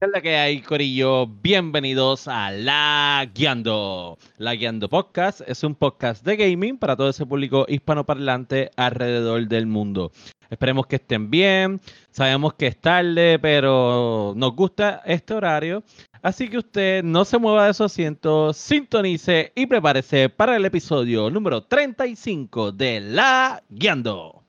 [0.00, 1.26] ¿Qué es la que hay, Corillo?
[1.26, 4.16] Bienvenidos a La Guiando.
[4.38, 9.66] La Guiando Podcast es un podcast de gaming para todo ese público hispanoparlante alrededor del
[9.66, 10.10] mundo.
[10.48, 11.82] Esperemos que estén bien.
[12.12, 15.84] Sabemos que es tarde, pero nos gusta este horario.
[16.22, 21.28] Así que usted no se mueva de su asiento, sintonice y prepárese para el episodio
[21.28, 24.39] número 35 de La Guiando.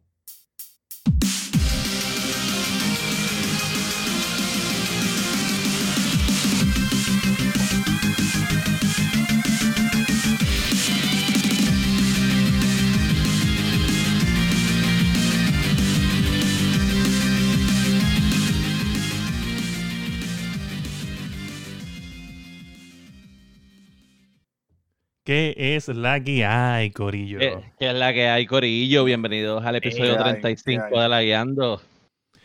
[25.24, 27.38] ¿Qué es la que hay, Corillo?
[27.40, 29.04] ¿Qué, qué es la que hay, Corillo?
[29.04, 30.32] Bienvenidos al episodio ¿Qué hay?
[30.42, 31.02] 35 ¿Qué hay?
[31.04, 31.82] de La Guiando.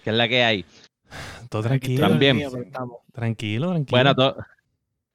[0.04, 0.64] ¿Qué es la que hay?
[1.48, 2.06] Todo tranquilo.
[2.08, 2.38] También.
[3.12, 3.90] Tranquilo, tranquilo.
[3.90, 4.36] Bueno, a, to-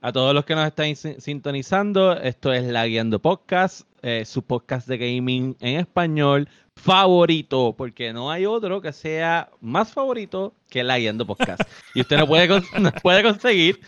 [0.00, 4.42] a todos los que nos están sin- sintonizando, esto es La Guiando Podcast, eh, su
[4.42, 10.82] podcast de gaming en español favorito, porque no hay otro que sea más favorito que
[10.82, 11.60] La Guiando Podcast.
[11.94, 13.78] Y usted nos puede, con- nos puede conseguir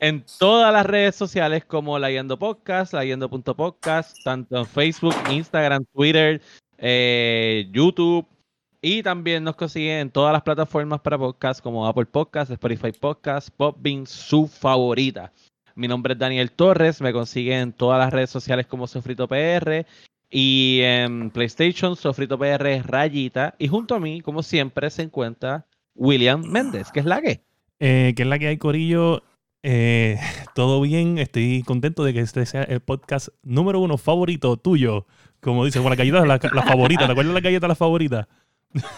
[0.00, 5.84] en todas las redes sociales como La Guiando Podcast, La Guiando.podcast, tanto en Facebook, Instagram,
[5.92, 6.40] Twitter,
[6.78, 8.26] eh, YouTube.
[8.80, 13.50] Y también nos consiguen en todas las plataformas para podcast como Apple Podcast, Spotify Podcast,
[13.50, 15.32] Popbean, su favorita.
[15.74, 19.84] Mi nombre es Daniel Torres, me consiguen en todas las redes sociales como Sofrito PR
[20.30, 23.54] y en PlayStation Sofrito PR Rayita.
[23.58, 27.42] Y junto a mí, como siempre, se encuentra William Méndez, que es la que.
[27.80, 29.22] Eh, ¿Qué es la que hay, Corillo?
[29.62, 30.18] Eh,
[30.54, 35.06] Todo bien, estoy contento de que este sea el podcast número uno favorito tuyo.
[35.40, 37.06] Como dice, con la galleta, la, la favorita.
[37.06, 38.28] ¿Te acuerdas de la galleta, la favorita?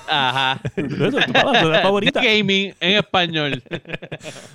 [0.08, 0.60] Ajá.
[0.76, 2.22] Eso, la favorita.
[2.22, 3.62] Gaming en español.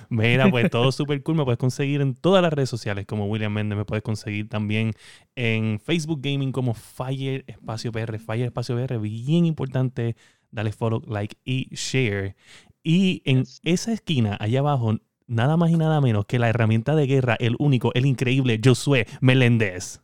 [0.08, 1.36] Mira, pues todo súper cool.
[1.36, 3.78] Me puedes conseguir en todas las redes sociales como William Méndez.
[3.78, 4.92] Me puedes conseguir también
[5.34, 8.18] en Facebook Gaming como Fire Espacio PR.
[8.18, 10.16] Fire Espacio PR, bien importante.
[10.50, 12.36] Dale follow, like y share.
[12.82, 14.96] Y en esa esquina, allá abajo,
[15.28, 19.06] nada más y nada menos que la herramienta de guerra, el único, el increíble Josué
[19.20, 20.00] Meléndez.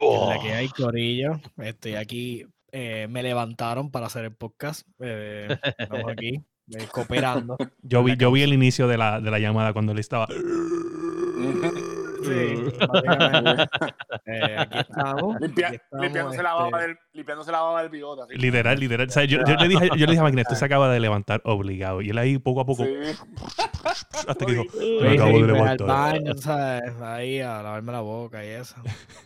[0.00, 0.30] Oh.
[0.30, 1.40] La que hay, Corillo.
[1.58, 2.46] Estoy aquí.
[2.72, 4.86] eh, me levantaron para hacer el podcast.
[5.00, 5.48] eh,
[5.78, 6.40] estamos aquí
[6.70, 7.56] eh, cooperando.
[7.82, 10.28] Yo vi, yo vi el inicio de la, de la llamada cuando él estaba.
[12.28, 12.64] Sí.
[14.30, 15.40] Eh, aquí estamos.
[15.40, 18.22] Limpia- aquí estamos, limpiándose, la baba este, del, limpiándose la baba del bigote.
[18.24, 18.34] así.
[18.36, 19.06] Literal, literal.
[19.08, 21.40] O sea, yo, yo le dije, yo le dije a esto se acaba de levantar
[21.44, 22.02] obligado.
[22.02, 22.92] Y él ahí poco a poco, Sí.
[24.28, 25.86] hasta que dijo, Sí, Me acabo sí, de levantar.
[25.86, 26.92] baño, ¿sabes?
[27.00, 28.74] Ahí a lavarme la boca y eso.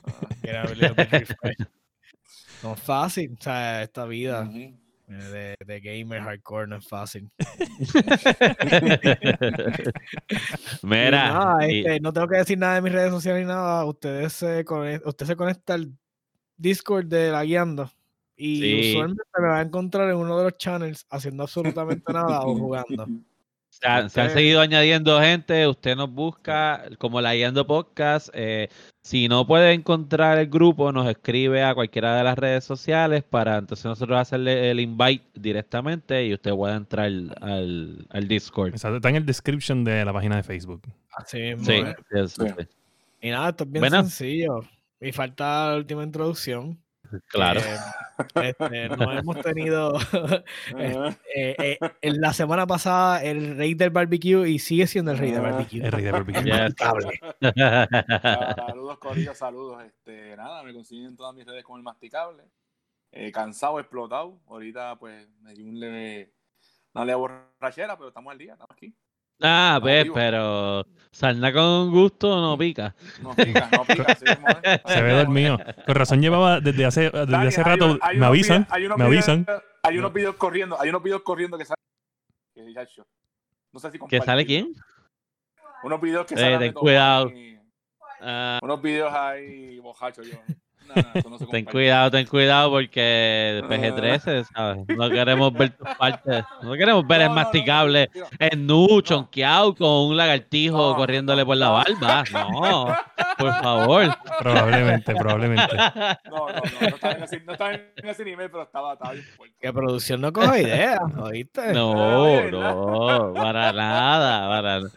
[0.06, 0.64] Ah.
[2.62, 4.48] No es fácil, o sea, esta vida
[5.18, 7.28] de, de gamer hardcore no es fácil.
[10.82, 11.58] Mira.
[11.68, 13.84] y- este, no tengo que decir nada de mis redes sociales ni nada.
[13.84, 15.92] Ustedes se, conect- usted se conecta al
[16.56, 17.90] Discord de la guiando.
[18.36, 18.90] Y Sí.
[18.92, 23.06] usualmente me va a encontrar en uno de los channels haciendo absolutamente nada o jugando.
[23.72, 28.28] Se han, se han Usted- seguido añadiendo gente, usted nos busca como la Guiando Podcast.
[28.34, 28.68] eh,
[29.02, 33.58] si no puede encontrar el grupo, nos escribe a cualquiera de las redes sociales para
[33.58, 38.68] entonces nosotros hacerle el invite directamente y usted puede entrar al, al Discord.
[38.68, 40.82] Exacto, está en el description de la página de Facebook.
[41.16, 41.72] Así mismo Sí,
[42.12, 42.32] es.
[42.32, 42.52] sí, Sí.
[42.58, 42.66] sí,
[43.20, 44.00] Y nada, esto es bien Bueno.
[44.02, 44.60] sencillo.
[45.00, 46.78] Y falta la última introducción.
[47.28, 47.60] Claro.
[48.34, 49.94] que, este, no hemos tenido
[50.78, 55.30] eh, eh, en la semana pasada el rey del barbecue y sigue siendo el rey
[55.30, 55.84] del barbecue.
[55.84, 56.42] El rey de barbecue.
[58.56, 59.84] Saludos, Corillo, saludos.
[59.84, 62.44] Este, nada, me consiguen en todas mis redes como el masticable.
[63.12, 64.40] Eh, cansado, explotado.
[64.46, 66.32] Ahorita, pues, me dio un leve,
[66.94, 68.94] una leve borrachera, pero estamos al día, estamos aquí.
[69.42, 70.14] ah, pues, vivo.
[70.14, 72.94] pero sarna con gusto no pica.
[73.22, 74.04] No pica, no pica.
[74.12, 74.80] así es.
[74.92, 75.58] Se ve dormido.
[75.86, 77.98] Con razón llevaba desde hace, desde Dani, hace rato.
[78.00, 78.66] hay me avisan.
[78.70, 79.46] hay unos me videos- avisan.
[79.84, 81.76] Hay unos videos corriendo, hay unos videos corriendo que salen.
[83.72, 84.72] No sé si ¿Que sale quién?
[85.82, 86.58] Unos videos que Eh, salen.
[86.60, 87.28] ten cuidado.
[87.30, 87.58] y-
[88.62, 90.36] Unos videos ahí, bojachos yo.
[90.94, 94.84] No, no, eso no se ten cuidado, ten cuidado porque PG-13, ¿sabes?
[94.88, 96.44] No queremos ver tus partes.
[96.62, 98.26] No queremos ver No, el masticable no, no.
[98.38, 102.24] en nu, chonqueado con un lagartijo No, corriéndole por la barba.
[102.32, 102.96] No,
[103.38, 104.16] por favor.
[104.38, 105.76] Probablemente, probablemente.
[105.76, 109.12] No, no, no, no estaba en ese, no estaba en ese nivel, pero estaba, estaba
[109.12, 109.56] bien fuerte.
[109.60, 111.72] Que producción no coge ideas, ¿oíste?
[111.72, 114.90] No, no, para nada, para nada.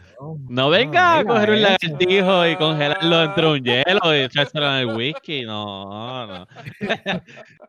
[0.48, 4.96] No, venga a coger un lagartijo y congelarlo entre un hielo y echárselo en el
[4.96, 5.44] whisky.
[5.44, 6.46] No, no.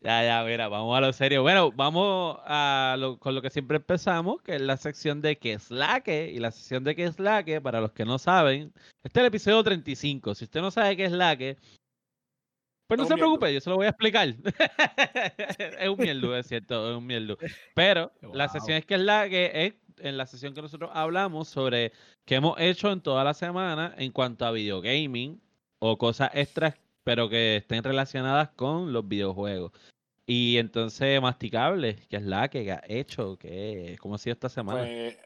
[0.00, 1.42] Ya, ya, mira, vamos a lo serio.
[1.42, 5.54] Bueno, vamos a lo, con lo que siempre empezamos, que es la sección de qué
[5.54, 8.18] es la que, y la sección de qué es la que, para los que no
[8.18, 8.72] saben,
[9.02, 10.36] este es el episodio 35.
[10.36, 11.56] Si usted no sabe qué es la que,
[12.86, 14.28] pues no se preocupe, yo se lo voy a explicar.
[15.80, 17.36] es un mierdo, es cierto, es un mierdo.
[17.74, 18.52] Pero la Wow.
[18.52, 21.92] sesión es que es la que es en la sesión que nosotros hablamos sobre
[22.24, 25.40] qué hemos hecho en toda la semana en cuanto a videogaming
[25.78, 29.72] o cosas extras, pero que estén relacionadas con los videojuegos.
[30.26, 34.80] Y entonces, masticable, que es la que ha hecho, que cómo ha sido esta semana.
[34.80, 35.18] Pues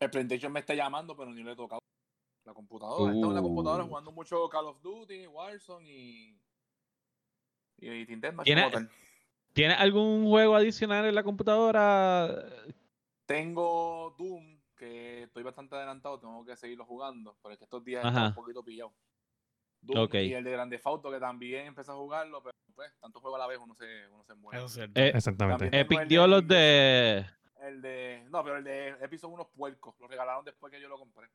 [0.00, 1.78] el PlayStation me está llamando, pero ni le he tocado
[2.44, 3.12] la computadora.
[3.12, 3.88] Estado en la computadora Uh.
[3.88, 6.38] jugando mucho Call of Duty, Warzone y.
[7.78, 8.90] Y, y Team Deathmatch ¿Tiene- como tal.
[9.52, 12.44] ¿Tienes algún juego adicional en la computadora?
[13.26, 18.04] Tengo Doom, que estoy bastante adelantado, tengo que seguirlo jugando, pero es que estos días
[18.04, 18.92] está un poquito pillado.
[19.80, 23.36] Doom y el de Grande Fauto, que también empecé a jugarlo, pero pues, tanto juego
[23.36, 24.32] a la vez uno se, uno se
[24.64, 25.00] es cierto.
[25.00, 25.68] Eh, Exactamente.
[25.78, 27.24] Epic dio los de...
[27.60, 28.26] El de.
[28.30, 29.94] No, pero el de Epic son unos puercos.
[29.98, 31.28] Lo regalaron después que yo lo compré.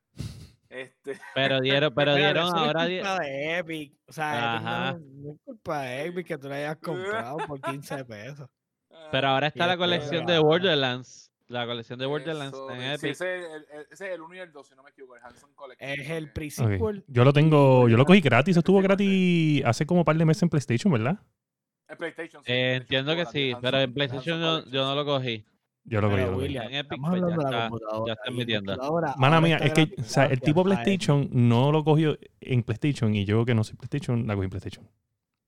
[0.68, 1.18] Este.
[1.34, 2.84] Pero dieron, pero dieron es ahora...
[2.84, 3.98] di- culpa de Epic.
[4.06, 4.92] O sea, Epic Ajá.
[4.92, 8.48] no, no es culpa de Epic que tú le hayas comprado por 15 pesos.
[9.10, 11.29] Pero ahora está la colección la- de Borderlands.
[11.50, 13.10] La colección de Borderlands eso está en de- sí, Epic.
[13.12, 15.16] ese, es el, ese es el 1 y el 2, si no me equivoco.
[15.16, 15.90] El Hanson Collection.
[15.90, 17.02] Es el pre Ok.
[17.08, 20.44] Yo lo tengo, yo lo cogí gratis, estuvo gratis hace como un par de meses
[20.44, 21.18] en PlayStation, ¿verdad?
[21.88, 22.42] El PlayStation.
[22.46, 24.38] Eh, sí, PlayStation entiendo que sí, pero en PlayStation
[24.70, 25.44] yo, no lo cogí.
[25.82, 26.16] Yo lo cogí.
[26.20, 26.46] Pero, yo lo cogí.
[26.46, 27.68] William, En Epic, estamos pues, ya está-
[28.06, 28.16] ya
[28.70, 30.72] computadora Mala ahora mía, está es que gratis o sea, el tipo Epic.
[30.72, 34.50] PlayStation no lo cogió en PlayStation y yo que no soy PlayStation, la cogí en
[34.50, 34.88] PlayStation.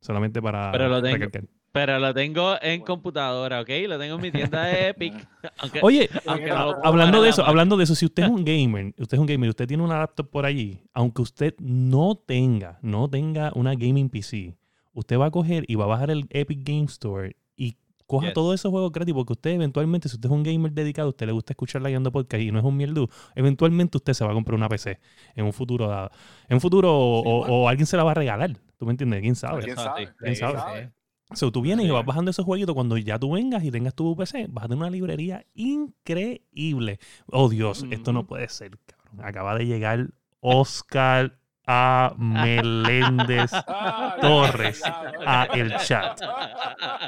[0.01, 1.45] Solamente para Pero lo tengo- recalcar.
[1.73, 2.85] Pero lo tengo en Bueno.
[2.85, 3.69] computadora, ¿ok?
[3.89, 5.29] Lo tengo en mi tienda de Epic.
[5.59, 8.45] Aunque, Oye, aunque no hablando de eso, la hablando de eso, si usted es un
[8.45, 12.79] gamer, usted es un gamer, usted tiene una laptop por allí, aunque usted no tenga,
[12.83, 14.57] no tenga una gaming PC,
[14.93, 18.35] usted va a coger y va a bajar el Epic Game Store y coja Yes.
[18.35, 21.33] todos esos juegos gratis, porque usted eventualmente, si usted es un gamer dedicado, usted le
[21.33, 24.35] gusta escuchar la guiando podcast y no es un mierdu, eventualmente usted se va a
[24.35, 25.01] comprar una PC
[25.35, 26.11] en un futuro dado.
[26.51, 27.55] En un futuro o, Sí, o- bueno.
[27.55, 28.59] o alguien se la va a regalar.
[28.77, 29.23] ¿Tú me entiendes?
[29.23, 29.63] ¿Quién sabe?
[29.65, 30.11] ¿Quién sabe?
[30.19, 30.59] quién sabe.
[30.59, 30.93] sabe?
[31.35, 34.17] So, tú vienes y vas bajando esos jueguitos cuando ya tú vengas y tengas tu
[34.17, 36.99] PC, vas a tener una librería increíble.
[37.27, 39.27] Oh Dios, esto no puede ser, cabrón.
[39.27, 40.09] Acaba de llegar
[40.41, 42.15] Oscar A.
[42.19, 46.21] Meléndez Ah, Torres a el chat.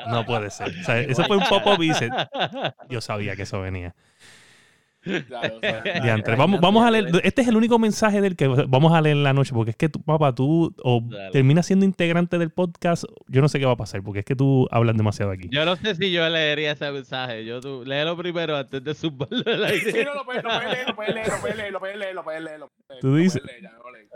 [0.08, 0.68] No puede ser.
[0.80, 2.08] O sea, eso fue un pop-up y dice,
[2.88, 3.94] yo sabía que eso venía.
[5.04, 7.06] Diantre, vamos, vamos a leer.
[7.22, 9.76] Este es el único mensaje del que vamos a leer en la noche, porque es
[9.76, 11.30] que tú, papá, tú o Dale.
[11.30, 14.34] terminas siendo integrante del podcast, yo no sé qué va a pasar, porque es que
[14.36, 15.48] tú hablas demasiado aquí.
[15.50, 17.44] Yo no sé si yo leería ese mensaje.
[17.44, 20.04] Yo tú, léelo primero antes de subarlo al Sí, aire.
[20.04, 22.42] no, lo puedes, leer, lo puedes leer, lo puedes leer, lo puedes leer, lo puedes
[22.42, 23.42] leer, Tú dices-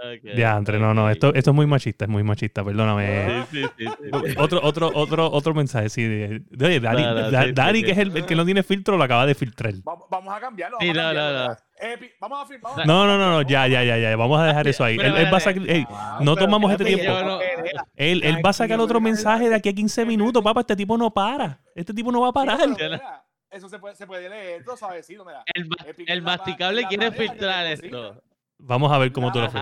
[0.04, 0.30] leer, ya, lo leí.
[0.32, 3.44] Ok, Diantre, no, no, esto, esto es muy machista, es muy machista, perdóname.
[3.50, 3.86] Sí, sí, sí,
[4.26, 4.34] sí.
[4.38, 6.02] Otro, otro, otro, otro mensaje, sí.
[6.04, 7.84] de- de- Oye, Dari, No, no, Da- sí, sí, Dari, sí.
[7.84, 9.72] que es el, el que no tiene filtro, lo acaba de filtrar.
[9.82, 10.76] Vamos, a cambiarlo.
[10.80, 11.56] Sí, Vamos a no, no, cambiarlo,
[12.20, 12.62] vamos a firmar.
[12.72, 14.16] vamos a- No, no, no, no, ya, ya, ya, ya.
[14.16, 14.96] Vamos a dejar eso ahí.
[14.96, 17.12] Él, él va a sacar, Ah, no tomamos este tiempo.
[17.96, 20.60] Él, él va a sacar otro mensaje de aquí a 15 minutos, papá.
[20.60, 21.60] Este tipo no para.
[21.74, 22.58] Este tipo no va a parar.
[22.60, 22.74] Sí,
[23.50, 25.42] Eso se puede, se puede leer, todo suavecito, mira.
[25.54, 25.68] El,
[26.06, 28.22] el masticable quiere filtrar esto.
[28.58, 29.60] Vamos a ver cómo tú lo fue.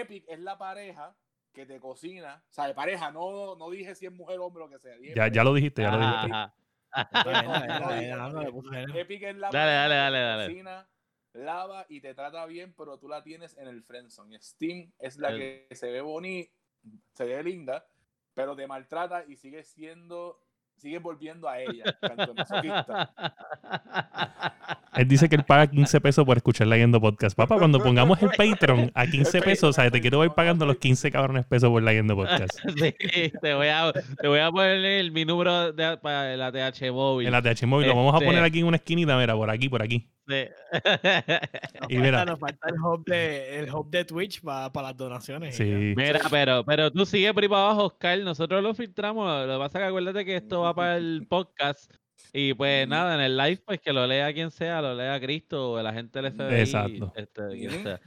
[0.00, 1.14] Epic es la pareja
[1.52, 2.42] que te cocina.
[2.48, 4.78] O sea, de pareja, no, no dije si es mujer o hombre o lo que
[4.78, 4.96] sea.
[4.96, 6.30] dije Ya, ya lo dijiste, ya lo dijiste.
[8.94, 10.88] Epic es la Dale, pareja dale, que dale, cocina,
[11.34, 14.40] lava y te trata bien, pero tú la tienes en el friendzone.
[14.40, 16.52] Steam es la El- que se ve bonita,
[17.14, 17.86] se ve linda,
[18.34, 20.41] pero te maltrata y sigue siendo,
[20.82, 23.12] sigue volviendo a ella, tanto masoquista.
[24.96, 27.36] Él dice que él paga 15 pesos por escuchar Leyendo Podcast.
[27.36, 30.76] Papá, cuando pongamos el Patreon a 15 pesos, o sea, te quiero ir pagando los
[30.78, 32.58] 15 cabrones pesos por Leyendo Podcast.
[32.82, 36.90] Sí, te voy a, te voy a poner el, mi número de, para la TH
[36.92, 37.26] móvil.
[37.28, 39.50] En la TH Móvil lo vamos a Este- poner aquí en una esquinita, mira, por
[39.50, 40.08] aquí, por aquí.
[40.32, 40.48] Sí.
[41.80, 42.24] Nos Y falta- mira.
[42.24, 45.54] Nos falta el hub de, el hub de Twitch para las donaciones.
[45.56, 45.64] Sí.
[45.96, 48.18] Mira, pero, pero tú sigue por ahí para abajo, Oscar.
[48.20, 49.46] Nosotros lo filtramos.
[49.46, 51.92] Lo que pasa es que acuérdate que esto va para el podcast.
[52.32, 55.72] Y pues nada, en el live, pues que lo lea quien sea, lo lea Cristo
[55.72, 56.60] o la gente del FBI.
[56.60, 57.12] Exacto.
[57.14, 57.82] Este, quien Ujú.
[57.82, 58.00] sea.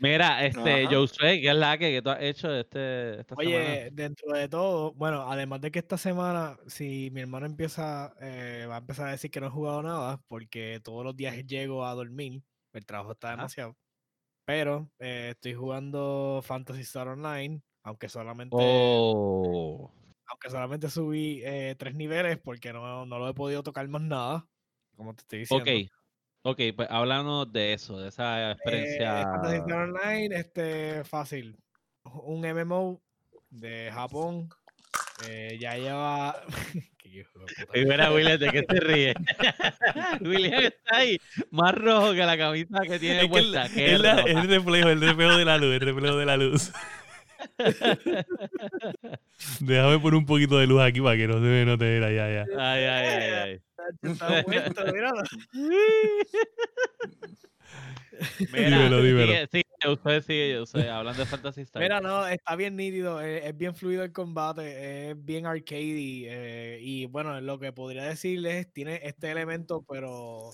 [0.00, 0.94] Mira, este, Ajá.
[0.96, 3.56] Josué, ¿qué es la que, que tú has hecho este, esta semana?
[3.56, 8.66] Oye, dentro de todo, bueno, además de que esta semana, si mi hermano empieza, eh,
[8.68, 11.86] va a empezar a decir que no he jugado nada, porque todos los días llego
[11.86, 13.76] a dormir, el trabajo está demasiado.
[14.44, 19.90] Pero eh, estoy jugando Fantasy Star Online, aunque solamente, Oh.
[20.30, 24.46] Aunque solamente subí eh, tres niveles, porque no, no lo he podido tocar más nada,
[24.96, 25.64] como te estoy diciendo.
[25.64, 25.90] Ok.
[26.42, 29.24] Ok, pues háblanos de eso, de esa Eh, experiencia.
[29.24, 31.58] Fantasy Online, este, fácil.
[32.04, 33.02] Un MMO
[33.50, 34.48] de Japón,
[35.28, 36.42] eh, ya lleva.
[36.96, 37.78] Qué hijo de puta.
[37.78, 39.14] Y mira, William, ¿de qué te ríes?
[40.22, 41.18] William está ahí
[41.50, 45.00] más rojo que la camisa que tiene Es que el, es la- el reflejo, el
[45.00, 46.72] reflejo de la luz, el reflejo de la luz.
[49.60, 52.00] Déjame poner un poquito de luz aquí para que no se me note.
[52.00, 52.46] Ya, ya.
[52.58, 53.60] Ay, ay, ay, ay.
[54.02, 54.84] Está muerto.
[54.92, 55.12] Mira,
[58.52, 59.32] Dímelo, dímelo.
[59.32, 61.82] sigue, sigue, usted sigue, usted, hablando de Fantasy Star.
[61.82, 66.78] Mira, no, está bien nítido, eh, es, bien fluido el combate, es bien arcade eh,
[66.82, 70.50] y bueno, lo que podría decirles es, tiene este elemento, pero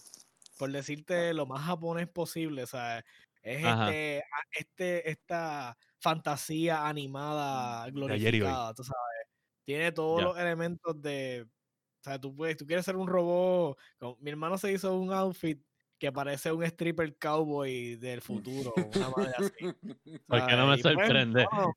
[0.59, 3.05] por decirte lo más japonés posible, o sea,
[3.47, 7.93] es este, este, esta fantasía animada y hoy.
[7.93, 9.29] glorificada, tú sabes,
[9.65, 10.25] tiene todos Ya.
[10.25, 13.79] los elementos de, o sea, tú puedes, tú quieres ser un robot,
[14.21, 15.63] mi hermano se hizo un outfit
[15.99, 19.53] que parece un stripper cowboy del futuro, una madre así.
[20.29, 21.47] ¿Por qué no me pues, sorprende?
[21.51, 21.73] mano,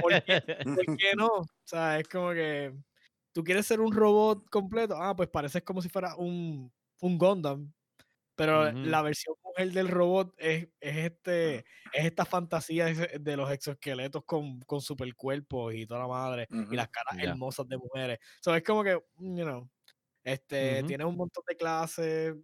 [0.00, 1.26] ¿por qué, por qué no?
[1.26, 2.74] O sea, es como que
[3.32, 4.96] tú quieres ser un robot completo.
[4.96, 7.72] Ah, pues pareces como si fuera un, un Gundam.
[8.40, 8.78] Pero Ujú.
[8.86, 11.56] la versión mujer del robot es, es este,
[11.92, 16.88] es esta fantasía de los exoesqueletos con, con supercuerpos y toda la madre y las
[16.88, 17.32] caras Ya.
[17.32, 18.18] hermosas de mujeres.
[18.40, 19.70] So, es como que, mm, you know,
[20.24, 20.86] este, Ujú.
[20.86, 22.34] tiene un montón de clases.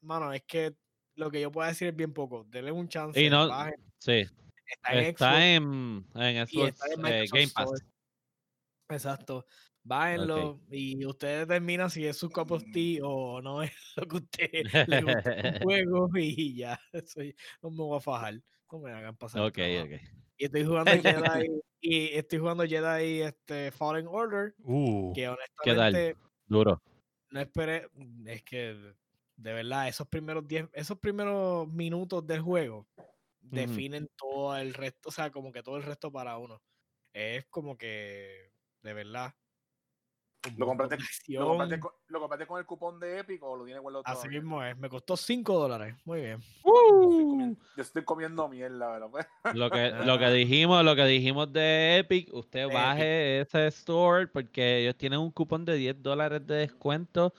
[0.00, 0.76] Mano, es que
[1.16, 2.44] lo que yo puedo decir es bien poco.
[2.48, 3.20] Denle un chance.
[3.20, 4.24] Y no, bajen, sí,
[4.64, 5.08] está en Xbox.
[5.08, 7.72] está en, en y Xbox está en eh, Game Pass.
[9.10, 9.44] Store.
[9.84, 14.16] Bájenlo y ustedes determinan si es su cup of tea o no es lo que
[14.16, 14.48] usted
[14.88, 16.78] le gusta juego y ya.
[16.92, 18.40] Eso y- no me voy a fajar.
[18.70, 19.42] No me hagan pasar.
[19.42, 20.00] Ok, ok.
[20.38, 25.22] Y estoy jugando Jedi y estoy jugando Jedi este, Fallen Order, Uh, que
[25.62, 25.94] ¿Qué tal?
[25.94, 26.82] honestamente Duro.
[27.30, 27.88] no esperé.
[28.26, 28.94] Es que
[29.36, 32.86] de verdad, esos primeros 10, esos primeros minutos del juego
[33.40, 36.62] definen todo el resto, o sea, como que todo el resto para uno.
[37.12, 39.34] Es como que, de verdad.
[40.56, 43.80] ¿Lo compraste, ¿lo, compraste con, ¿Lo compraste con el cupón de Epic o lo tienes
[43.80, 44.40] guardado Así todavía?
[44.40, 44.76] mismo es.
[44.76, 45.94] Me costó 5 dólares.
[46.04, 46.40] Muy bien.
[46.40, 47.28] Yo estoy Uh.
[47.30, 49.08] comiendo, yo estoy comiendo mierda, ¿verdad?
[49.10, 53.68] Pues, Lo que, lo que dijimos, lo que dijimos de Epic, usted De baje ese
[53.68, 57.32] store porque ellos tienen un cupón de 10 dólares de descuento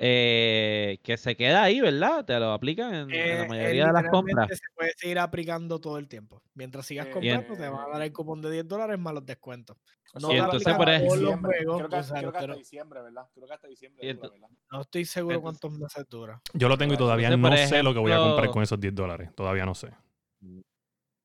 [0.00, 2.24] eh, que se queda ahí, ¿verdad?
[2.24, 4.48] Te lo aplican en, en la eh, mayoría de las compras.
[4.48, 6.40] Se puede seguir aplicando todo el tiempo.
[6.54, 9.26] Mientras sigas Eh, comprando, te van a dar el cupón de 10 dólares más los
[9.26, 9.76] descuentos.
[10.20, 11.56] No Y entonces, por a ej- todos los diciembre.
[11.58, 13.22] juegos, Creo que, o sea, creo que usted hasta no- diciembre, ¿verdad?
[13.34, 14.14] Creo que hasta diciembre.
[14.14, 14.48] Dura, ¿verdad?
[14.72, 16.40] no estoy seguro entonces- cuántos meses dura.
[16.54, 18.62] yo lo tengo y todavía Entonces, no sé lo que voy a comprar ejemplo- con
[18.62, 19.30] esos 10 dólares.
[19.34, 19.88] Todavía no sé.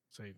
[0.09, 0.33] Sí.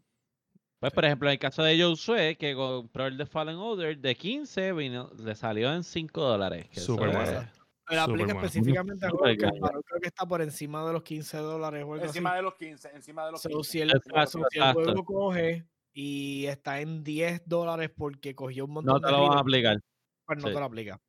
[0.79, 4.15] Pues, por ejemplo, en el caso de Josué, que compró el de Fallen Order de
[4.15, 6.67] 15, vino, le salió en 5 dólares.
[6.71, 7.47] Súper es- bueno.
[7.87, 11.03] Pero aplica específicamente a juegos que el valor creo que está por encima de los
[11.03, 12.37] 15 dólares Encima así.
[12.37, 13.71] de los 15, encima de los So, 15.
[13.71, 14.83] si el, Exacto, so, si el exacto.
[14.83, 19.27] juego coge y está en 10 dólares porque cogió un montón No te de lo
[19.29, 19.77] van a aplicar.
[20.25, 20.53] pues no sí.
[20.53, 20.99] te lo aplica.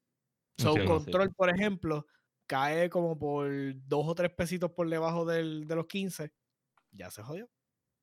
[0.58, 0.74] So.
[0.86, 2.06] Control, por ejemplo,
[2.46, 6.30] cae como por 2 o 3 pesitos por debajo del, de los 15.
[6.92, 7.48] Ya se jodió.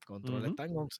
[0.05, 0.49] Control Ujú.
[0.49, 0.99] está en 11.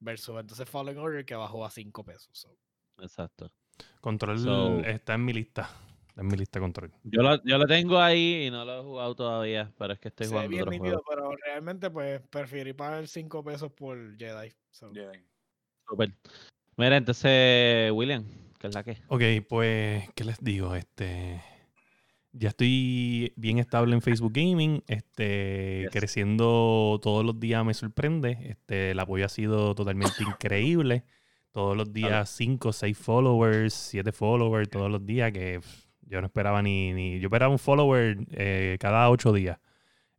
[0.00, 2.28] Versus entonces Fallen Order que bajó a 5 pesos.
[2.32, 2.56] So,
[2.98, 3.52] Exacto.
[4.00, 5.70] Control So- está en mi lista.
[6.16, 6.92] En mi lista control.
[7.02, 10.08] Yo lo, yo lo tengo ahí y no lo he jugado todavía, pero es que
[10.08, 11.26] estoy se ve jugando bien otros nítido, juegos.
[11.34, 14.52] pero realmente pues preferí pagar 5 pesos por Jedi.
[14.70, 15.18] So, Jedi.
[15.88, 16.12] Súper.
[16.76, 18.24] Mira, entonces, William,
[18.60, 18.96] ¿qué es la que?
[19.08, 20.74] Ok, pues, ¿qué les digo?
[20.74, 21.40] Este.
[22.36, 24.82] Ya estoy bien estable en Facebook Gaming.
[24.88, 25.90] Este, Yes.
[25.92, 28.38] creciendo todos los días me sorprende.
[28.50, 31.04] Este, el apoyo ha sido totalmente increíble.
[31.52, 36.26] Todos los días 5, 6 followers, 7 followers, todos los días que pff, yo no
[36.26, 37.18] esperaba ni, ni.
[37.20, 39.58] Yo esperaba un follower eh, cada 8 días.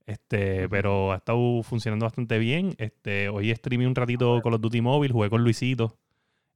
[0.06, 2.76] Este, pero ha estado funcionando bastante bien.
[2.78, 5.98] Este, hoy streamé un ratito con los Duty Mobile, jugué con Luisito.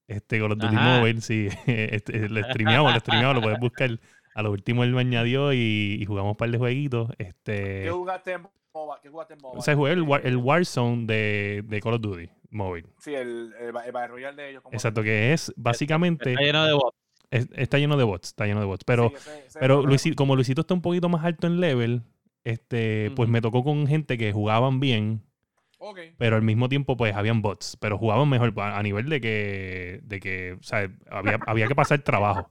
[0.08, 1.00] Este, con los Duty Ajá.
[1.00, 1.48] Mobile, sí.
[1.66, 3.90] Este, lo streameamos, lo streameamos, lo puedes buscar.
[4.36, 7.10] A lo último él me añadió y, y jugamos un par de jueguitos.
[7.18, 8.44] Este, ¿Qué jugaste en
[8.74, 9.00] MOBA?
[9.02, 9.58] ¿Qué jugaste en MOBA?
[9.58, 12.88] o sea, jugué el, War- el Warzone de, de Call of Duty Mobile.
[13.00, 14.64] Sí, el, el, el Battle Royale de ellos.
[14.72, 16.32] Exacto, que es básicamente.
[16.32, 16.98] Está lleno de bots.
[17.32, 18.84] Es- está lleno de bots, está lleno de bots.
[18.84, 21.48] Pero, Sí, ese- ese pero es el Luisi- como Luisito está un poquito más alto
[21.48, 22.04] en level,
[22.44, 25.22] este, pues me tocó con gente que jugaban bien,
[26.18, 30.00] pero al mismo tiempo pues habían bots, pero jugaban mejor a a nivel de que,
[30.04, 32.50] de que o sea, había, había que pasar trabajo.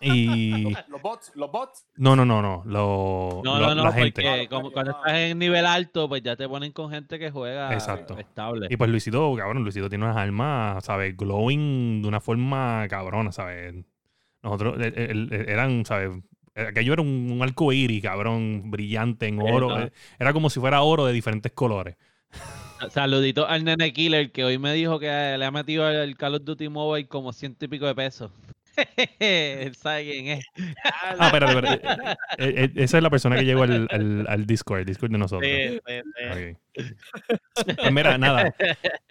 [0.00, 1.86] Y Los, bots, los bots.
[1.96, 4.48] no, no, no, no, lo, No, lo- no, no, la porque gente.
[4.48, 5.00] como cuando Ah.
[5.06, 8.18] estás en nivel alto, pues ya te ponen con gente que juega Exacto.
[8.18, 8.66] estable.
[8.70, 11.16] Y pues Luisito, cabrón, Luisito tiene unas armas, ¿sabes?
[11.16, 13.74] Glowing de una forma cabrona, ¿sabes?
[14.42, 16.10] Nosotros el- el- el- eran, ¿sabes?
[16.56, 19.80] Aquello era un, un arco iris, cabrón, brillante en oro.
[19.80, 21.96] Eh, Era como si fuera oro de diferentes colores.
[22.90, 25.06] Saludito al nene killer que hoy me dijo que
[25.38, 28.30] le ha metido el Call of Duty Mobile como ciento y pico de pesos.
[29.18, 30.46] Él sabe quién es.
[30.84, 31.86] Ah, espérate, espérate.
[31.86, 35.12] Eh, eh, eh, esa es la persona que llegó al, al, al Discord, el Discord
[35.12, 35.50] de nosotros.
[35.50, 36.94] Sí, sí, sí.
[37.76, 38.54] Pues mira, nada,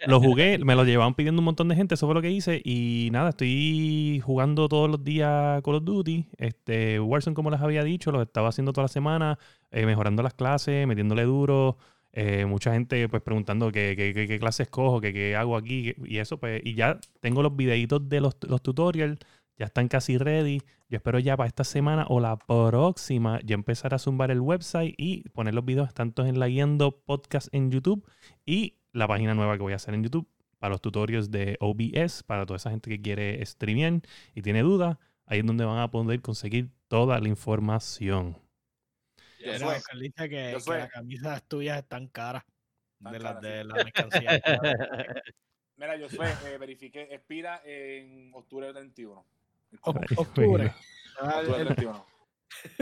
[0.06, 2.60] lo jugué, me lo llevaban pidiendo un montón de gente, eso fue lo que hice.
[2.64, 6.26] Y nada, estoy jugando todos los días Call of Duty.
[6.36, 9.38] Este, Warzone, como les había dicho, lo estaba haciendo toda la semana,
[9.70, 11.78] eh, mejorando las clases, metiéndole duro.
[12.16, 15.94] Eh, mucha gente pues preguntando qué, qué, qué, qué clase escojo, qué, qué hago aquí
[16.04, 19.18] y eso, pues, y ya tengo los videitos de los, los tutorials,
[19.56, 20.60] ya están casi ready.
[20.88, 24.94] Yo espero ya para esta semana o la próxima ya empezar a zumbar el website
[24.98, 28.06] y poner los videos tanto en la guiando podcast en YouTube
[28.44, 32.22] y la página nueva que voy a hacer en YouTube para los tutorials de OBS,
[32.22, 34.00] para toda esa gente que quiere streamear
[34.34, 38.36] y tiene dudas, ahí es donde van a poder conseguir toda la información.
[39.44, 42.44] Yo soy- Oscar dice que, yo que soy- las camisas tuyas están caras.
[43.02, 43.68] Tan De las de sí.
[43.68, 44.30] la mercancía.
[45.76, 49.26] Mira, yo soy, eh, verifiqué, expira en octubre del 31.
[49.82, 50.06] Octubre.
[50.16, 50.72] Octubre
[51.42, 52.06] del el- 31.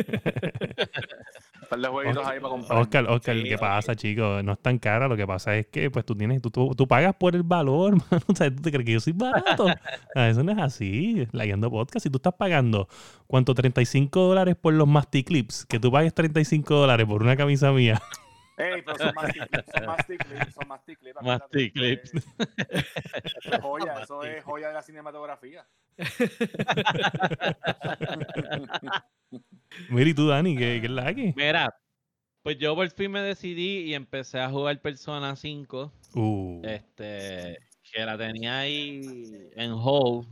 [0.02, 2.78] Un par de jueguitos ahí para comprar.
[2.80, 3.60] Oscar, Oscar, Sí, ¿qué ok.
[3.60, 4.44] pasa, chicos?
[4.44, 6.86] No es tan cara, lo que pasa es que pues tú tienes, tú, tú, tú
[6.86, 8.22] pagas por el valor, mano.
[8.28, 9.66] O sea, tú te crees que yo soy barato.
[10.14, 11.26] Ah, Eso no es así.
[11.32, 12.88] La guiando podcast, si tú estás pagando,
[13.26, 13.54] ¿cuánto?
[13.54, 18.00] 35 dólares por los Masticlips, que tú pagues 35 dólares por una camisa mía.
[18.58, 21.42] Ey, pero son más ticlips, son más ticlips, son más
[23.32, 25.66] eso es joya, eso es joya de la cinematografía.
[29.90, 31.32] Mira, y tú, Dani, ¿qué, qué es la que?
[31.36, 31.74] Mira,
[32.42, 35.92] pues yo por fin me decidí y empecé a jugar Persona 5.
[36.14, 37.58] Uh, Este,
[37.92, 39.00] que la tenía ahí
[39.56, 40.26] en hold.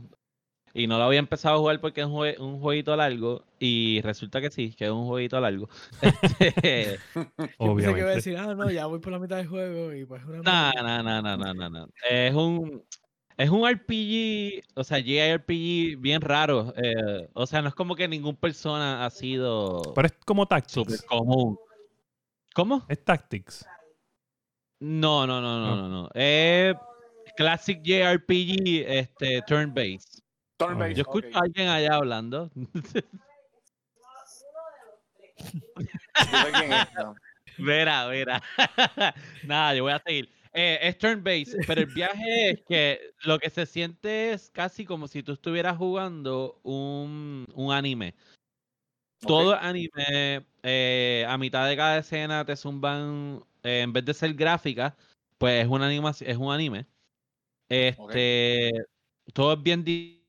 [0.73, 3.43] Y no la había empezado a jugar porque es un, jue- un jueguito largo.
[3.59, 5.67] Y resulta que sí, que es un jueguito largo.
[6.39, 6.97] Este,
[7.59, 8.15] Yo pensé que iba a obviamente.
[8.15, 11.21] decir, ah, no, ya voy por la mitad del juego y pues una no, no,
[11.21, 11.87] no, no, no, no.
[12.09, 12.83] Es un,
[13.43, 16.73] es un RPG, o sea, JRPG bien raro.
[16.77, 20.61] eh, o sea, no es como que ningún persona ha sido Pero es como súper
[20.61, 21.01] Tactics.
[21.03, 21.57] común.
[22.53, 22.85] ¿Cómo?
[22.89, 23.65] Es Tactics.
[24.79, 25.75] No, no, no, no, Ah.
[25.75, 26.09] no, no.
[26.13, 26.75] Es
[27.37, 30.21] Classic JRPG, este, turn-based.
[30.57, 32.49] Turn-based, Yo escucho a alguien allá hablando.
[32.55, 32.69] Yo
[35.43, 37.15] sé quién es, no.
[37.57, 38.41] Verá, verá.
[39.43, 40.29] Nada, yo voy a seguir.
[40.53, 45.07] Eh, es turn-based, pero el viaje es que lo que se siente es casi como
[45.07, 48.15] si tú estuvieras jugando un, un anime.
[49.19, 54.33] Todo anime, eh, a mitad de cada escena te zumban, eh, en vez de ser
[54.33, 54.97] gráfica,
[55.37, 56.85] pues es un, anima, es un anime.
[57.69, 58.71] Este,
[59.33, 60.21] todo es bien di-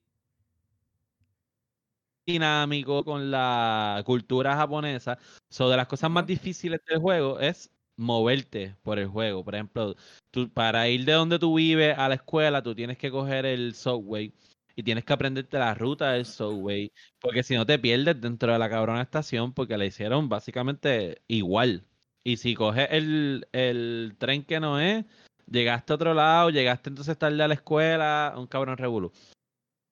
[2.27, 5.19] dinámico con la cultura japonesa.
[5.51, 9.45] So, de las cosas más difíciles del juego es moverte por el juego.
[9.45, 9.95] Por ejemplo,
[10.31, 13.75] tú, para ir de donde tú vives a la escuela, tú tienes que coger el
[13.75, 14.33] subway
[14.75, 18.59] y tienes que aprenderte la ruta del subway, porque si no te pierdes dentro de
[18.59, 21.85] la cabrona estación, porque la hicieron básicamente igual.
[22.25, 25.05] Y si coges el, el tren que no es,
[25.51, 29.13] llegaste a otro lado, llegaste entonces tarde a la escuela, un cabrón revolú.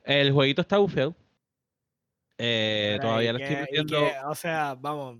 [0.05, 1.15] El jueguito está bufeado.
[2.39, 3.99] Eh, todavía le estoy metiendo.
[3.99, 5.19] que, o sea, vamos,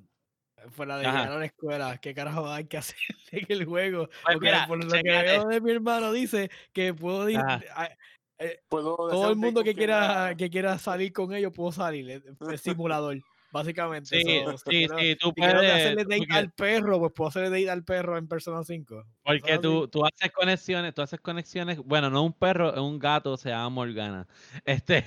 [0.71, 2.97] fuera de llegar a la escuela, ¿qué carajo hay que hacer
[3.33, 4.07] en el juego?
[4.09, 7.41] Pues Porque mira, por lo que veo de mi hermano dice que puedo ir,
[8.69, 12.23] Puedo todo el mundo que quiera, era- que quiera salir con ellos, puedo salir,
[12.63, 13.19] simulador,
[13.53, 14.09] básicamente.
[14.21, 15.55] Sí, so, sí, quiero- sí, tú Si puedes.
[15.73, 19.05] hacerle date porque- al perro, pues puedo hacerle date al perro en Persona 5.
[19.23, 23.37] Porque tú, tú haces conexiones, tú haces conexiones, bueno, no un perro, es un gato,
[23.37, 24.27] se llama Morgana.
[24.65, 24.99] Este,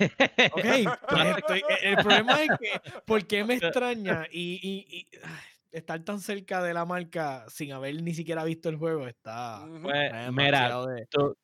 [0.52, 0.54] Ok,
[1.08, 4.26] pues estoy- el problema es que, ¿por qué me extraña?
[4.30, 5.08] Y, y-
[5.72, 9.66] estar tan cerca de la marca sin haber ni siquiera visto el juego está.
[9.82, 11.36] Pues, está mira, de- tú,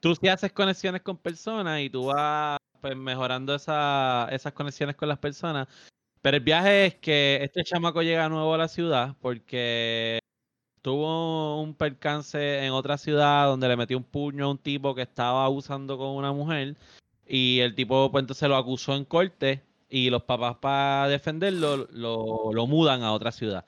[0.00, 5.08] tú sí haces conexiones con personas y tú vas pues, mejorando esa- esas conexiones con
[5.10, 5.68] las personas.
[6.24, 10.20] Pero el viaje es que este chamaco llega nuevo a la ciudad porque
[10.80, 15.02] tuvo un percance en otra ciudad donde le metió un puño a un tipo que
[15.02, 16.76] estaba abusando con una mujer
[17.26, 22.54] y el tipo pues entonces lo acusó en corte y los papás para defenderlo lo,
[22.54, 23.66] lo mudan a otra ciudad.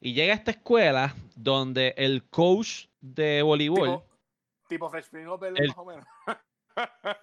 [0.00, 3.90] Y llega a esta escuela donde el coach de voleibol...
[3.90, 4.04] Tipo,
[4.68, 6.04] tipo Fresh Prince El- más o menos.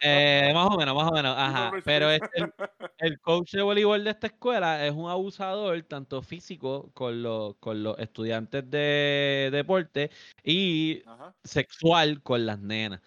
[0.02, 1.72] Eh, más o menos, más o menos, ajá.
[1.84, 2.54] Pero es Prince.
[3.00, 7.56] el, el coach de voleibol de esta escuela es un abusador, tanto físico con los,
[7.58, 10.10] con los estudiantes de deporte
[10.44, 11.36] y Ajá.
[11.44, 13.02] sexual con las nenas.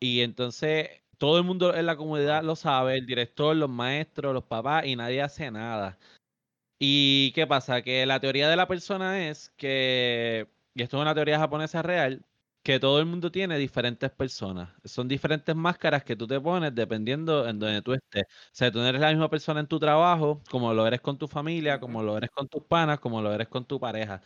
[0.00, 4.44] Y entonces todo el mundo en la comunidad lo sabe, el director, los maestros, los
[4.44, 5.98] papás, y nadie hace nada.
[6.78, 7.82] ¿Y qué pasa?
[7.82, 12.24] Que la teoría de la persona es que, y esto es una teoría japonesa real,
[12.64, 14.70] que todo el mundo tiene diferentes personas.
[14.84, 18.24] Son diferentes máscaras que tú te pones dependiendo en donde tú estés.
[18.24, 21.18] O sea, tú no eres la misma persona en tu trabajo, como lo eres con
[21.18, 24.22] tu familia, como lo eres con tus panas, como lo eres con tu pareja.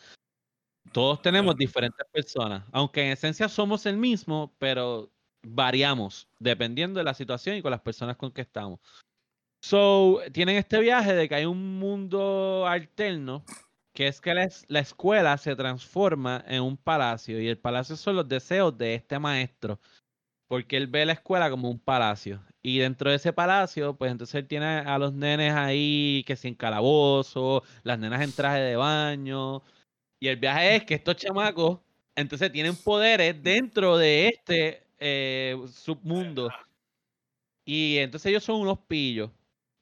[0.93, 7.15] Todos tenemos diferentes personas, aunque en esencia somos el mismo, pero variamos dependiendo de la
[7.15, 8.81] situación y con las personas con que estamos.
[9.61, 13.45] So, tienen este viaje de que hay un mundo alterno,
[13.99, 18.15] que es que la, la escuela se transforma en un palacio y el palacio son
[18.15, 19.81] los deseos de este maestro,
[20.47, 22.41] porque él ve la escuela como un palacio.
[22.63, 26.55] Y dentro de ese palacio, pues entonces él tiene a los nenes ahí que sin
[26.55, 29.65] calabozo, las nenas en traje de baño.
[30.21, 31.81] Y el viaje es que estos chamacos
[32.15, 36.51] entonces tienen poderes dentro de este eh, submundo.
[37.65, 39.33] Y entonces ellos son unos pillos.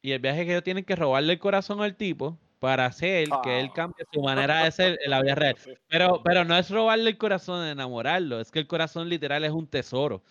[0.02, 3.28] Y el viaje es que ellos tienen que robarle el corazón al tipo para hacer
[3.44, 3.72] que él Ah.
[3.74, 5.56] cambie su manera de ser en la vida real.
[5.88, 9.52] Pero, pero no es robarle el corazón de enamorarlo, es que el corazón literal es
[9.52, 10.24] un tesoro.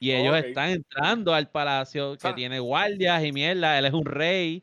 [0.00, 2.34] Y ellos están entrando al palacio que Ah.
[2.34, 4.62] tiene guardias y mierda, él es un rey.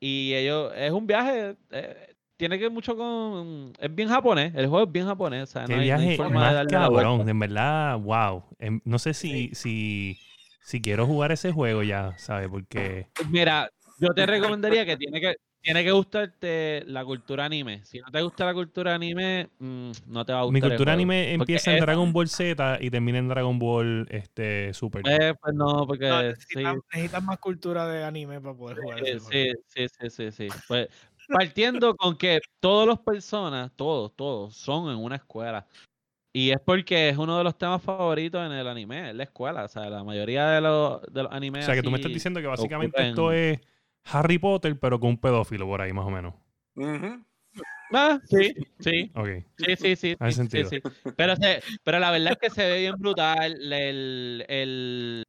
[0.00, 3.72] Y ellos, es un viaje, eh, tiene que ver mucho con...
[3.78, 5.42] Es bien japonés, el juego es bien japonés.
[5.42, 7.08] O sea, Qué no hay, no hay viaje forma de más darle la vuelta.
[7.10, 8.44] cabrón, en verdad, wow.
[8.58, 9.54] Em, No sé si, Sí.
[9.54, 10.18] si,
[10.62, 12.48] si quiero jugar ese juego ya, ¿sabes?
[12.48, 17.84] Porque Mira, yo te recomendaría que tiene que tiene que gustarte la cultura anime.
[17.84, 20.52] Si no te gusta la cultura anime, mm, no te va a gustar.
[20.52, 20.94] mi el cultura juego.
[20.94, 25.02] anime Porque empieza en Dragon Ball Z y termina en Dragon Ball este, Super.
[25.06, 29.18] eh, pues no, porque No, sí, necesitas, más cultura de anime para poder jugar sí,
[29.20, 30.48] sí, sí, sí, sí, sí.
[30.66, 30.88] Pues,
[31.28, 35.66] partiendo con que todas las personas, todos, todos, son en una escuela.
[36.32, 39.64] Y es porque es uno de los temas favoritos en el anime, es la escuela.
[39.64, 41.64] O sea, la mayoría de los, de los animes.
[41.64, 43.60] o sea, que tú me estás diciendo que básicamente ocurren- esto es
[44.10, 46.34] Harry Potter, pero con un pedófilo por ahí, más o menos.
[47.92, 49.10] Ah, sí, sí.
[49.56, 50.16] Sí, sí, sí.
[50.20, 50.68] Sí, sentido.
[50.68, 50.80] sí.
[51.16, 55.24] Pero, se- pero la verdad es que se ve bien brutal el, el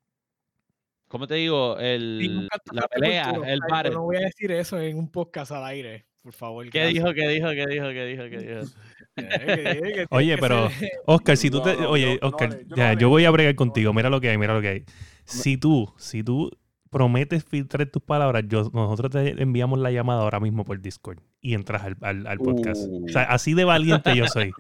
[1.08, 1.78] ¿cómo te digo?
[1.80, 3.60] El, la pelea, cultura, el.
[3.86, 6.70] Yo no voy a decir eso en un podcast al aire, por favor.
[6.70, 7.14] ¿Qué dijo?
[7.14, 7.50] ¿Qué dijo?
[7.50, 7.86] ¿Qué dijo?
[7.88, 8.24] ¿Qué dijo?
[8.24, 8.62] ¿Qué dijo?
[9.22, 10.70] Eh, Oye, pero,
[11.06, 11.72] Oscar, si tú te.
[11.72, 13.94] Oye, Oscar, yo ya, voy a bregar contigo.
[13.94, 14.84] Mira lo que hay, mira lo que hay.
[15.26, 16.50] Si tú, si tú
[16.90, 21.54] prometes filtrar tus palabras, yo, nosotros te enviamos la llamada ahora mismo por Discord y
[21.54, 22.82] entras al, al- al podcast.
[22.88, 23.06] Uh.
[23.06, 24.52] O sea, así de valiente yo soy.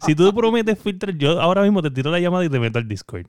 [0.00, 2.86] Si tú prometes filtrar, yo ahora mismo te tiro la llamada y te meto al
[2.88, 3.26] Discord.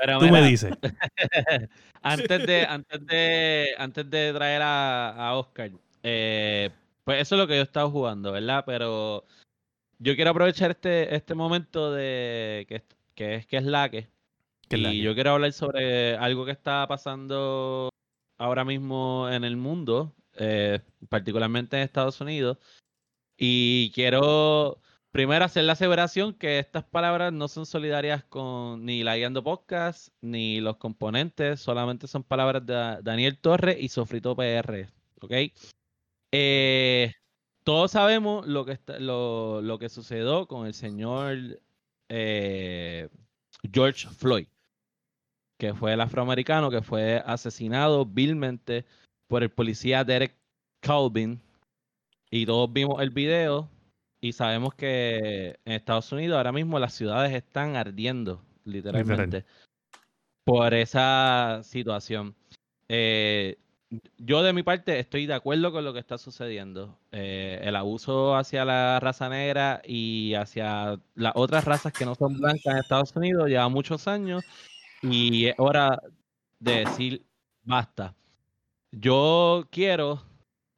[0.00, 0.72] Pero Tú me dices.
[2.02, 5.70] antes de, antes de, antes de traer a, a Oscar,
[6.02, 6.70] eh,
[7.04, 8.64] pues eso es lo que yo he estado jugando, ¿verdad?
[8.66, 9.24] Pero
[9.98, 12.82] yo quiero aprovechar este, este momento de que,
[13.14, 14.08] que es que es la que.
[14.76, 17.88] Y yo quiero hablar sobre algo que está pasando
[18.38, 22.58] ahora mismo en el mundo, eh, particularmente en Estados Unidos.
[23.36, 24.80] Y quiero
[25.12, 30.08] primero hacer la aseveración que estas palabras no son solidarias con ni la Guiando Podcast
[30.20, 34.88] ni los componentes, solamente son palabras de Da- Daniel Torres y Sofrito PR.
[35.20, 35.32] ¿Ok?
[36.32, 37.12] Eh,
[37.64, 41.60] todos sabemos lo que, está- lo, lo que sucedió con el señor
[42.08, 43.08] eh,
[43.72, 44.46] George Floyd,
[45.60, 48.86] que fue el afroamericano que fue asesinado vilmente
[49.28, 50.34] por el policía Derek
[50.80, 51.38] Calvin.
[52.30, 53.68] Y todos vimos el video
[54.22, 59.44] y sabemos que en Estados Unidos ahora mismo las ciudades están ardiendo, literalmente,
[60.44, 62.34] por esa situación.
[62.88, 63.58] Eh,
[64.16, 66.98] yo de mi parte estoy de acuerdo con lo que está sucediendo.
[67.12, 72.38] Eh, el abuso hacia la raza negra y hacia las otras razas que no son
[72.38, 74.42] blancas en Estados Unidos lleva muchos años
[75.02, 76.00] y es hora
[76.58, 77.26] de decir
[77.62, 78.14] basta.
[78.92, 80.22] Yo quiero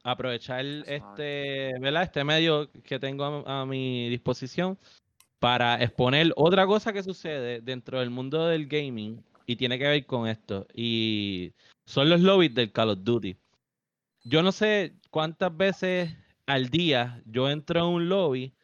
[0.05, 2.03] aprovechar este, ¿verdad?
[2.03, 4.79] este medio que tengo a, a mi disposición
[5.39, 10.07] para exponer otra cosa que sucede dentro del mundo del gaming y tiene que ver
[10.07, 10.67] con esto.
[10.75, 11.53] Y
[11.85, 13.37] son los lobbies del Call of Duty.
[14.25, 16.15] Yo no sé cuántas veces
[16.47, 18.55] al día yo entro en un lobby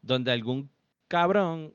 [0.00, 0.70] donde algún
[1.08, 1.74] cabrón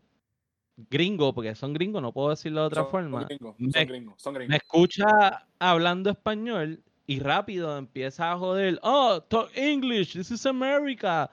[0.75, 3.87] gringo, porque son gringos, no puedo decirlo de otra son- forma, Son gringos, me- son
[3.87, 4.55] gringos, son me gringos.
[4.57, 11.29] escucha hablando español y rápido empieza a joder, oh, talk English, this is America.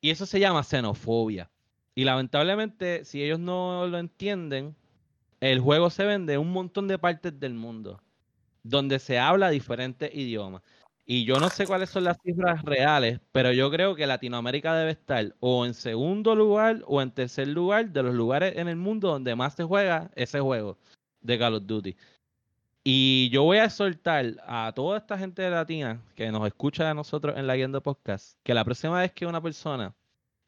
[0.00, 1.50] Y eso se llama xenofobia.
[1.94, 4.74] Y lamentablemente, si ellos no lo entienden,
[5.40, 8.00] el juego se vende en un montón de partes del mundo
[8.64, 10.62] donde se habla diferentes idiomas.
[11.14, 14.92] Y yo no sé cuáles son las cifras reales, pero yo creo que Latinoamérica debe
[14.92, 19.08] estar o en segundo lugar o en tercer lugar de los lugares en el mundo
[19.08, 20.78] donde más se juega ese juego
[21.20, 21.94] de Call of Duty.
[22.82, 27.36] Y yo voy a exhortar a toda esta gente latina que nos escucha a nosotros
[27.36, 29.94] en la Guiando Podcast que la próxima vez que una persona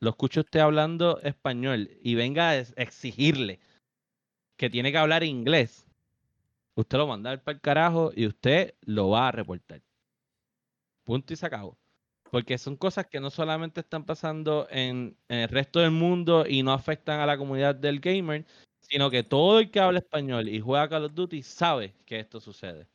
[0.00, 3.60] lo escucha usted hablando español y venga a ex- exigirle
[4.56, 5.86] que tiene que hablar inglés,
[6.74, 9.82] usted lo manda para el carajo y usted lo va a reportar.
[11.04, 11.78] Punto y se acabó.
[12.30, 16.62] Porque son cosas que no solamente están pasando en, en el resto del mundo y
[16.62, 18.44] no afectan a la comunidad del gamer,
[18.80, 22.40] sino que todo el que habla español y juega Call of Duty sabe que esto
[22.40, 22.88] sucede.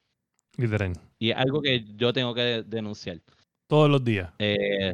[0.57, 0.93] Literal.
[1.19, 3.21] Y es algo que yo tengo que denunciar
[3.67, 4.31] Todos los días.
[4.39, 4.93] eh,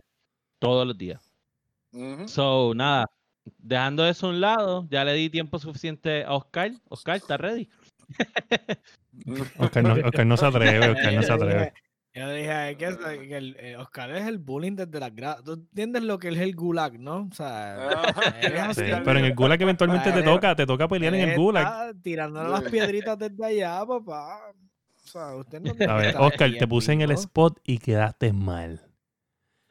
[0.60, 1.22] todos los días.
[2.28, 3.10] So, nada,
[3.58, 6.72] dejando eso a un lado, ya le di tiempo suficiente a Oscar.
[6.90, 7.70] Oscar, ¿está ready?
[9.60, 11.74] Oscar no, Oscar no se atreve, Oscar no se atreve.
[12.16, 15.44] Yo dije, es que, que el, eh, Oscar es el bullying desde las gradas.
[15.44, 17.28] ¿Tú entiendes lo que es el gulag, no?
[17.30, 17.90] O sea,
[18.42, 19.02] es Sí, así.
[19.04, 21.94] pero en el gulag eventualmente te toca, te toca pelear en el gulag.
[22.02, 24.40] tirándole las piedritas desde allá, papá.
[25.04, 28.82] O sea, usted no A ver, Oscar, te puse en el spot y quedaste mal.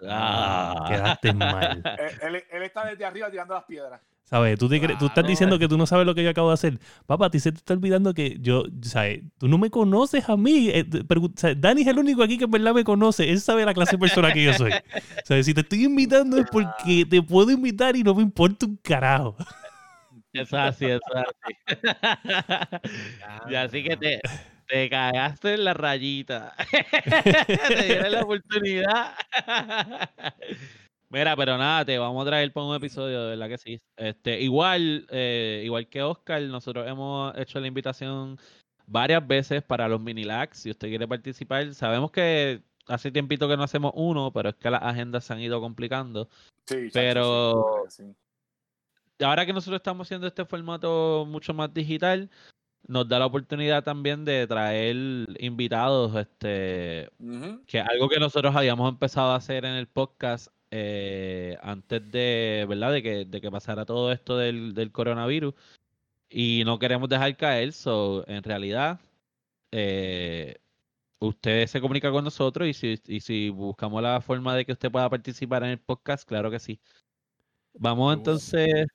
[0.07, 0.85] Ah.
[0.89, 1.83] Quedaste mal.
[1.99, 4.01] él, él- él está desde arriba tirando las piedras.
[4.25, 4.59] ¿Sabes?
[4.59, 5.29] Tú, te cre- tú estás Claro.
[5.29, 6.79] diciendo que tú no sabes lo que yo acabo de hacer.
[7.07, 9.21] Papá, a ti se te está olvidando que yo, ¿sabes?
[9.39, 10.71] Tú no me conoces a mí.
[10.71, 11.61] Eh, te- pero, ¿sabes?
[11.61, 13.29] Dani es el único aquí que en verdad me conoce.
[13.31, 14.73] Él sabe la clase de persona que yo soy.
[15.25, 15.45] ¿Sabes?
[15.47, 19.37] Si te estoy invitando es porque te puedo invitar y no me importa un carajo.
[20.33, 21.55] Es así, es así.
[23.51, 24.21] y así que te,
[24.67, 26.55] te cagaste en la rayita.
[27.69, 29.13] te dieron la oportunidad.
[31.11, 33.81] Mira, pero nada, te vamos a traer para un episodio, de verdad que sí.
[33.97, 38.38] Este, igual, eh, igual que Oscar, nosotros hemos hecho la invitación
[38.87, 40.59] varias veces para los mini lags.
[40.59, 44.71] Si usted quiere participar, sabemos que hace tiempito que no hacemos uno, pero es que
[44.71, 46.29] las agendas se han ido complicando.
[46.67, 48.03] Sí, Pero- sí,
[49.19, 49.25] sí.
[49.25, 52.29] ahora que nosotros estamos haciendo este formato mucho más digital,
[52.87, 54.97] nos da la oportunidad también de traer
[55.38, 57.62] invitados, este, Ujú.
[57.67, 62.67] que es algo que nosotros habíamos empezado a hacer en el podcast eh, antes de,
[62.69, 62.93] ¿verdad?
[62.93, 65.55] De que, de que pasara todo esto del, del coronavirus.
[66.29, 68.99] Y no queremos dejar caer, so, en realidad,
[69.71, 70.57] eh,
[71.21, 74.91] usted se comunica con nosotros y si, y si buscamos la forma de que usted
[74.91, 76.81] pueda participar en el podcast, claro que sí.
[77.75, 78.87] Vamos entonces,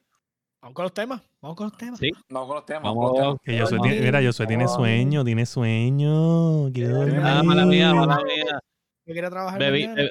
[0.62, 1.22] Vamos con los temas.
[1.42, 2.00] Vamos con los temas.
[2.00, 2.84] sí, Vamos con los temas.
[2.84, 3.12] vamos.
[3.12, 3.40] con los temas.
[3.46, 3.92] Que Josué vamos.
[3.94, 6.70] tiene, mira, Josué tiene sueño, tiene sueño.
[6.74, 7.22] Quiere dormir.
[7.24, 8.60] Ah, mala mía, mala mía.
[9.06, 10.10] Yo quería trabajar Bebí, mañana.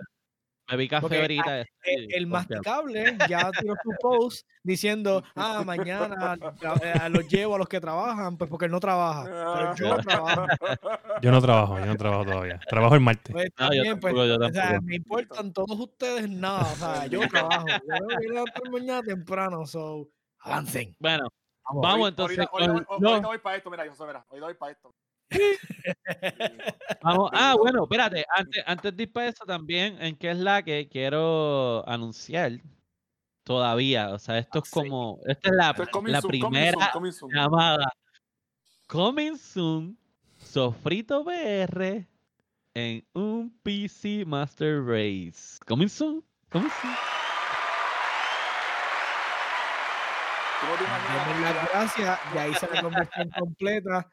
[0.69, 1.61] Bebí, bebí café Porque, ahorita.
[1.61, 2.29] El, estoy el confiado.
[2.29, 7.81] masticable ya tiró su post diciendo, ah, mañana tra- eh, los llevo a los que
[7.81, 9.25] trabajan, pues porque él no trabaja.
[9.25, 10.47] Pero yo trabajo.
[11.23, 12.61] Yo no trabajo, yo no trabajo todavía.
[12.69, 13.33] Trabajo el martes.
[13.33, 16.63] Pues No, yo pues, tampoco, yo o sea, me importan todos ustedes nada.
[16.73, 17.67] O sea, yo trabajo.
[17.69, 20.09] Yo que levantarme mañana temprano, so
[20.41, 20.95] avancen.
[21.01, 21.29] Bueno,
[21.71, 21.83] Vamos.
[21.83, 23.09] vamos Ahorita- entonces ahorita- no.
[23.09, 24.95] ahorita voy para esto, mira, José, mira, ahorita voy para esto.
[27.03, 30.63] Vamos, ah, bueno, espérate, antes, antes de ir para eso también, en qué es la
[30.63, 32.53] que quiero anunciar
[33.45, 34.91] todavía, o sea, esto es Ah, sí.
[34.91, 37.33] como, esta es la, es coming la soon, coming primera soon, coming soon.
[37.33, 37.93] llamada
[38.89, 39.99] Coming Soon,
[40.39, 42.07] Sofrito PR
[42.75, 45.59] en un PC Master Race.
[45.67, 46.95] Coming Soon, Coming Soon.
[51.09, 54.07] Demos la las gracias y ahí se la conversión completa.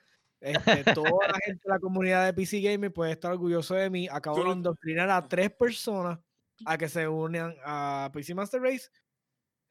[0.46, 4.08] Este, toda la gente de la comunidad de PC Gamer puede estar orgulloso de mí.
[4.12, 6.20] Acabo de indoctrinar a tres personas
[6.66, 8.90] a que se unan a PC Master Race.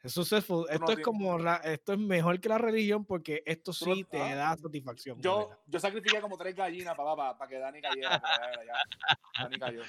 [0.02, 0.66] Es successful.
[0.68, 4.04] Esto no es como la- esto es mejor que la religión porque esto no- sí
[4.04, 5.18] te ah, da satisfacción.
[5.22, 5.58] Yo, verdad.
[5.66, 8.20] yo sacrifiqué como tres gallinas para, para, que Dani cayera.
[8.50, 8.72] pero ya,
[9.06, 9.82] ya, Dani cayó.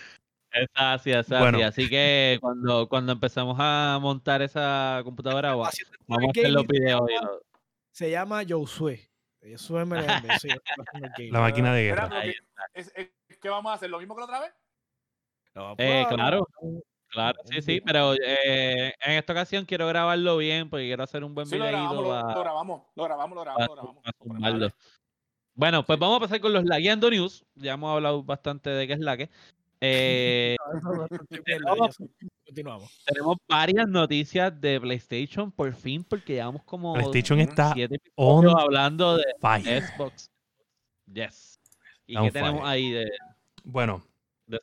[0.51, 1.31] Es así, es así.
[1.35, 1.57] Bueno.
[1.65, 7.01] Así que cuando, cuando empezamos a montar esa computadora, vamos a hacer los gaming videos.
[7.91, 8.65] se llama- lo-
[10.39, 10.49] Sí.
[11.31, 12.09] La máquina de guerra.
[12.09, 12.33] pero Ahí
[12.73, 13.89] ¿qué, es- es- ¿Qué vamos a hacer?
[13.89, 14.53] ¿Lo mismo que la otra vez?
[15.53, 16.47] No, Eh, claro.
[17.07, 17.83] Claro, sí, sí, video.
[17.85, 21.65] pero eh, en esta ocasión quiero grabarlo bien porque quiero hacer un buen Sí, lo
[21.65, 24.73] grabamos, videito lo, lo grabamos, lo grabamos, lo grabamos, lo grabamos.
[25.53, 27.45] Bueno, pues vamos a pasar con los Lagueando News.
[27.55, 29.29] Ya hemos hablado bastante de qué es la que.
[29.87, 30.55] Eh,
[31.65, 31.75] No.
[31.75, 32.07] Josué.
[32.45, 33.01] Continuamos.
[33.05, 39.17] tenemos varias noticias de PlayStation por fin, porque llevamos como PlayStation está siete on hablando
[39.17, 39.83] de fire.
[39.83, 40.29] Xbox.
[41.11, 41.59] Yes.
[42.07, 42.67] ¿Y On qué tenemos fire.
[42.71, 43.05] ahí de.?
[43.63, 44.03] Bueno,
[44.47, 44.59] De-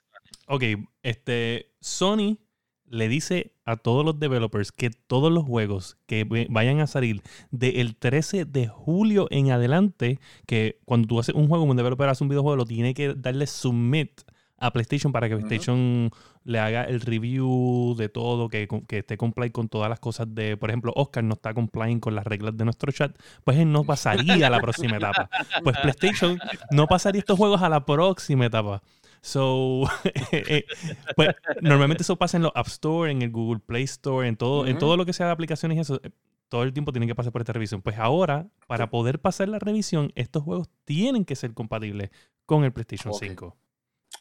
[0.47, 0.63] ok,
[1.03, 2.39] este, Sony
[2.87, 7.97] le dice a todos los developers que todos los juegos que vayan a salir del
[7.97, 12.29] 13 de julio en adelante, que cuando tú haces un juego, un developer hace un
[12.29, 14.23] videojuego, lo tiene que darle submit
[14.63, 15.37] a PlayStation para que.
[15.37, 16.11] PlayStation
[16.45, 20.57] le haga el review de todo, que, que esté comply con todas las cosas de,
[20.57, 23.85] por ejemplo, Oscar no está complying con las reglas de nuestro chat, pues él no
[23.85, 25.29] pasaría a la próxima etapa.
[25.63, 26.39] Pues PlayStation
[26.71, 28.83] no pasaría estos juegos a la próxima etapa.
[29.21, 29.85] So,
[30.33, 30.65] eh,
[31.15, 31.29] pues
[31.61, 34.79] normalmente eso pasa en los App Store, en el Google Play Store, en todo, en
[34.79, 36.01] todo lo que sea de aplicaciones y eso.
[36.03, 36.11] eh,
[36.49, 37.83] Todo el tiempo tienen que pasar por esta revisión.
[37.83, 42.11] Pues ahora, para poder pasar la revisión, estos juegos tienen que ser compatibles
[42.47, 43.21] con el PlayStation Ok.
[43.21, 43.57] 5.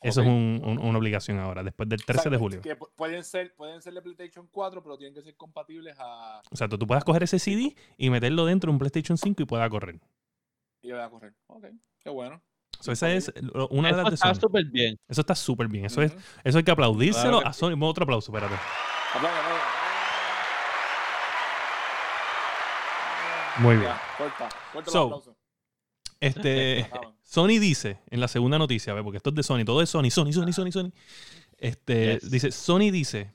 [0.01, 2.61] Eso es un- un- una obligación ahora, después del 13 de O sea, julio.
[2.61, 6.41] Que pu- pueden ser, pueden ser de PlayStation 4, pero tienen que ser compatibles a.
[6.51, 9.43] O sea, tú, tú puedas coger ese CD y meterlo dentro de un PlayStation 5
[9.43, 9.99] y pueda correr.
[10.81, 11.33] Y voy a correr.
[11.47, 11.65] Ok,
[11.99, 12.41] qué bueno.
[12.79, 13.31] So, esa es
[13.69, 14.41] una de Eso las de está Sony.
[14.41, 14.97] súper bien.
[15.07, 15.85] Eso está súper bien.
[15.85, 17.77] Eso, es, eso hay que aplaudírselo Claro que a Sony.
[17.79, 18.55] Otro aplauso, espérate.
[19.13, 19.61] Aplaudan, aplaudan.
[23.59, 23.89] Muy bien.
[23.89, 25.35] Ya, corta, corta So, el aplauso.
[26.21, 26.87] Este.
[27.23, 29.89] Sony dice en la segunda noticia, a ver, porque esto es de Sony, todo es
[29.89, 30.91] Sony, Sony, Sony, Sony, Sony.
[31.57, 32.31] Este, Yes.
[32.31, 33.33] dice, Sony dice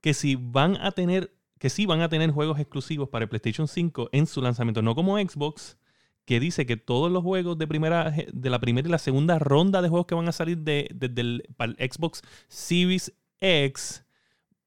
[0.00, 3.66] que si van a tener, que sí van a tener juegos exclusivos para el PlayStation
[3.66, 5.76] 5 en su lanzamiento, no como Xbox,
[6.24, 9.82] que dice que todos los juegos de primera, de la primera y la segunda ronda
[9.82, 14.04] de juegos que van a salir de, desde el, para el Xbox Series X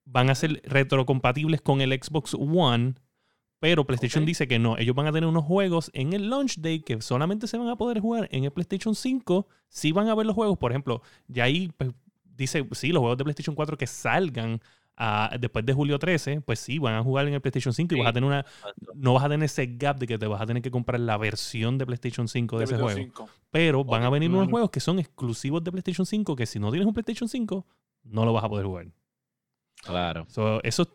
[0.03, 2.95] van a ser retrocompatibles con el Xbox One.
[3.65, 6.81] Pero PlayStation dice que no, ellos van a tener unos juegos en el launch day
[6.81, 9.47] que solamente se van a poder jugar en el PlayStation 5.
[9.69, 11.89] Sí van a ver los juegos, por ejemplo, ya ahí pues,
[12.37, 14.61] dice, sí, los juegos de PlayStation 4 que salgan
[14.97, 17.97] ah, después de julio 13, pues sí, van a jugar en el PlayStation 5 y
[17.97, 18.01] Sí.
[18.03, 18.45] vas a tener una,
[18.93, 21.17] no vas a tener ese gap de que te vas a tener que comprar la
[21.17, 22.99] versión de PlayStation 5 de, De ese juego.
[22.99, 23.29] 5.
[23.49, 26.69] Pero van a venir unos juegos que son exclusivos de PlayStation 5 que si no
[26.69, 27.65] tienes un PlayStation 5,
[28.03, 28.85] no lo vas a poder jugar.
[29.83, 30.27] Claro.
[30.29, 30.87] So, eso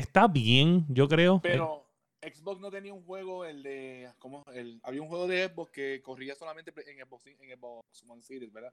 [0.00, 1.36] está bien, yo creo.
[1.36, 1.86] Eh, Pero
[2.22, 4.08] Xbox no tenía un juego, el de.
[4.18, 4.44] ¿cómo?
[4.54, 8.52] El, había un juego de Xbox que corría solamente en Xbox, en Xbox One Series,
[8.52, 8.72] ¿verdad?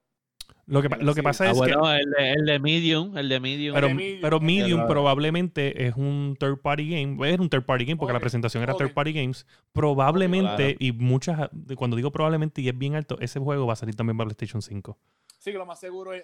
[0.65, 1.59] lo, que, lo que pasa Ah, es que...
[1.59, 3.75] bueno, el de, el de Medium, el de Medium.
[3.75, 4.39] Pero, de Medium, pero.
[4.39, 4.87] Medium Claro.
[4.87, 7.29] probablemente es un third party game.
[7.33, 9.45] Es un third party game porque la presentación era third party games.
[9.73, 10.77] Probablemente, Claro.
[10.79, 13.95] y muchas, de- cuando digo probablemente y es bien alto, ese juego va a salir
[13.95, 14.97] también para PlayStation 5.
[15.47, 16.23] Sí, que lo más seguro es,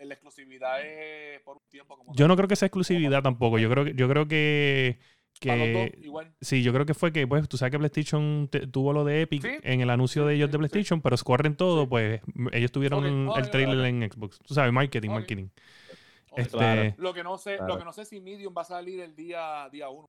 [0.00, 1.96] la exclusividad es por un tiempo.
[1.96, 3.60] Como Yo no creo que sea exclusividad tampoco.
[3.60, 4.98] Yo creo que, yo creo que,
[5.44, 6.34] Para los que dos, igual.
[6.40, 9.22] Sí, yo creo que fue que, pues, tú sabes que PlayStation te- tuvo lo de
[9.22, 9.56] Epic Sí.
[9.62, 10.58] en el anuncio Sí, de ellos sí, de sí.
[10.58, 11.86] PlayStation, pero corren todo, Sí.
[11.90, 12.20] pues,
[12.52, 13.04] ellos tuvieron
[13.36, 14.40] el trailer en Xbox.
[14.40, 15.48] Tú sabes, marketing, marketing.
[16.36, 16.94] Este, Claro.
[16.98, 17.74] Lo que no sé, Claro.
[17.74, 20.08] lo que no sé si Medium va a salir el día día 1.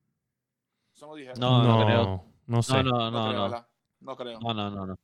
[0.96, 1.38] Eso no dijeron.
[1.38, 2.24] No, no no, creo.
[2.46, 3.66] no sé, No, no, no, no, creo, no.
[4.00, 4.40] No creo.
[4.40, 4.96] No, no, no,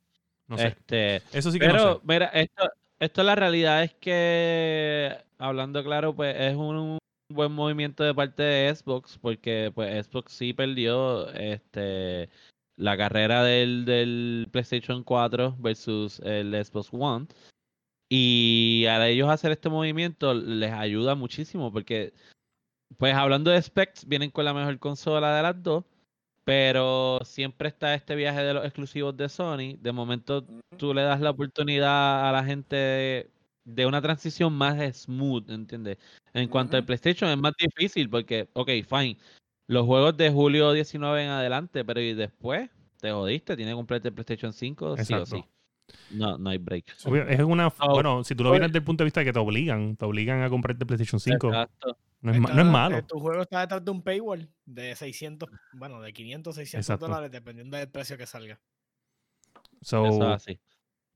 [0.47, 0.57] no.
[0.57, 0.67] sé.
[0.67, 1.99] Este, Eso sí que no pero, sé.
[2.03, 2.63] mira, esto,
[2.99, 6.97] esto la realidad es que, hablando claro, pues es un
[7.31, 12.29] buen movimiento de parte de Xbox, porque pues Xbox sí perdió este
[12.77, 17.27] la carrera del, del PlayStation 4 versus el Xbox One.
[18.09, 22.13] Y a ellos hacer este movimiento les ayuda muchísimo, porque,
[22.97, 25.83] pues hablando de specs, vienen con la mejor consola de las dos.
[26.47, 29.75] Pero siempre está este viaje de los exclusivos de Sony.
[29.81, 30.45] De momento
[30.77, 33.29] tú le das la oportunidad a la gente de,
[33.65, 35.97] de una transición más smooth, ¿entiendes?
[36.33, 36.85] En cuanto al.
[36.85, 39.17] PlayStation es más difícil porque, ok, fine,
[39.67, 42.69] los juegos de julio 19 en adelante, pero y después
[43.01, 45.35] te jodiste, tiene que comprarte el PlayStation 5, sí o Exacto.
[45.35, 45.43] sí.
[46.11, 46.85] No, no hay break.
[47.05, 49.33] Obvio, es una, bueno, si tú lo vienes desde el punto de vista de que
[49.33, 51.97] te obligan, te obligan a comprarte PlayStation 5, Exacto.
[52.21, 52.97] no es, ma- Está- no es malo.
[52.97, 57.07] eh, Tu juego está detrás de un paywall de 600, bueno, de 500, 600 Exacto.
[57.07, 58.59] dólares, dependiendo del precio que salga.
[59.81, 60.59] So, Eso es así.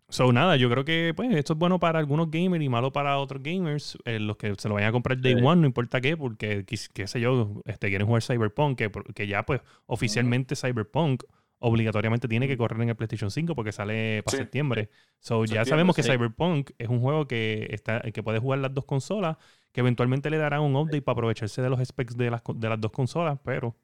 [0.10, 3.18] So, nada, yo creo que pues esto es bueno para algunos gamers y malo para
[3.18, 3.98] otros gamers.
[4.04, 5.42] eh, los que se lo vayan a comprar Day Sí.
[5.42, 9.44] One, no importa qué, porque qué sé yo, este, quieren jugar Cyberpunk, que, que ya
[9.46, 11.24] pues oficialmente Cyberpunk
[11.64, 14.44] obligatoriamente tiene que correr en el PlayStation 5 porque sale para Sí.
[14.44, 14.90] septiembre.
[15.20, 16.10] So, ya sabemos que sí.
[16.12, 19.38] Cyberpunk es un juego que está que puede jugar las dos consolas,
[19.72, 22.82] que eventualmente le darán un update para aprovecharse de los specs de las, de las
[22.82, 23.76] dos consolas, pero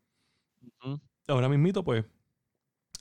[1.27, 2.03] ahora mismito pues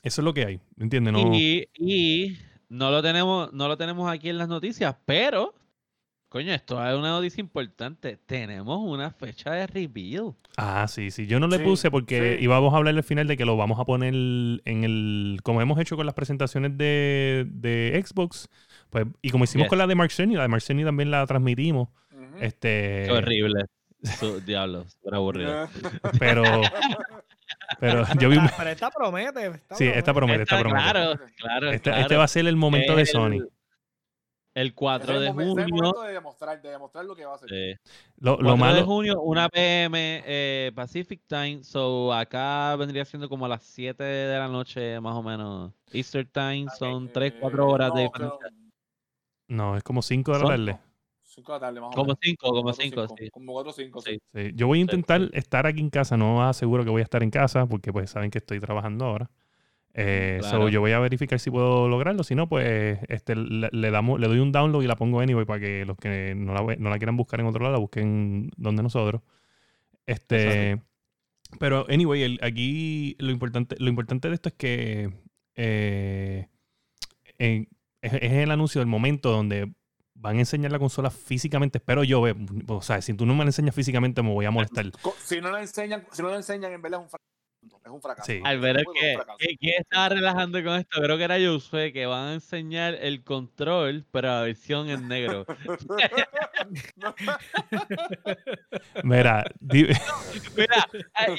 [0.03, 1.13] eso es lo que hay, ¿entiendes?
[1.13, 2.37] No, Y, y
[2.69, 5.55] no lo tenemos, no lo tenemos aquí en las noticias, pero
[6.29, 8.19] coño, esto es una noticia importante.
[8.27, 10.35] Tenemos una fecha de reveal.
[10.57, 11.27] Ah, sí, sí.
[11.27, 12.45] Yo no le Sí, puse porque sí.
[12.45, 15.39] íbamos a hablar al final de que lo vamos a poner en el.
[15.43, 18.49] Como hemos hecho con las presentaciones de, de Xbox.
[18.91, 19.69] Pues, y como hicimos Yes.
[19.71, 21.89] con la de Mark Cerny, la de Mark Cerny también la transmitimos.
[22.41, 23.05] Este.
[23.07, 23.65] Qué horrible.
[24.03, 25.69] Su, diablo, súper aburrido.
[26.21, 26.45] Pero.
[27.81, 28.39] Pero yo vi.
[28.57, 29.47] Pero esta promete.
[29.47, 30.91] esta Sí, esta promete, esta Esta- promete.
[30.91, 32.03] claro, claro, Este, claro.
[32.03, 33.41] este va a ser el momento de Sony.
[34.57, 35.67] El 4 Ese es de junio.
[35.69, 37.53] momento de demostrar, de demostrar lo que va a hacer.
[37.53, 37.77] eh,
[38.17, 38.87] Lo, 4 lo de malo.
[38.87, 41.63] junio, 1 pm eh, Pacific Time.
[41.63, 45.73] So acá vendría siendo como a las 7 de la noche, más o menos.
[45.93, 48.71] Easter Time son 3, 4 Eh, horas de no, creo- diferencia.
[49.49, 50.79] No, es como 5 de la tarde.
[51.23, 52.19] 5 de la tarde, más o Como menos.
[52.23, 53.15] cinco, como Cuatro, cinco, cinco.
[53.19, 53.31] sí.
[53.31, 54.13] Como 4 o 5, sí.
[54.13, 54.19] Sí.
[54.47, 55.29] Sí, Yo voy a Sí, intentar sí.
[55.35, 58.31] estar aquí en casa, no aseguro que voy a estar en casa porque pues saben
[58.31, 59.31] que estoy trabajando ahora.
[59.99, 63.91] Eh, so, yo voy a verificar si puedo lograrlo, si no pues este, le, le
[63.91, 66.77] damos, le doy un download y la pongo anyway para que los que no la,
[66.77, 69.23] no la quieran buscar en otro lado la busquen donde nosotros.
[70.05, 70.81] Este,
[71.59, 75.11] pero anyway, el- aquí lo importante, lo importante de esto es que
[75.55, 76.47] eh,
[77.39, 77.69] en-
[78.03, 79.73] es, es el anuncio del momento donde
[80.15, 81.79] van a enseñar la consola físicamente.
[81.79, 82.35] Espero yo, ve,
[82.69, 84.91] o sea, si tú no me la enseñas físicamente me voy a molestar.
[85.25, 87.19] Si no lo enseñan, si no lo enseñan, en verdad es un.
[87.85, 88.27] Es un fracaso.
[88.33, 88.41] Sí.
[88.45, 89.39] Albert, fracaso.
[89.39, 91.01] que- ¿quién estaba relajando con esto?
[91.01, 95.47] Creo que era Josué, que van a enseñar el control, pero la versión en negro.
[99.05, 99.87] Mira, di-
[100.57, 100.89] Mira,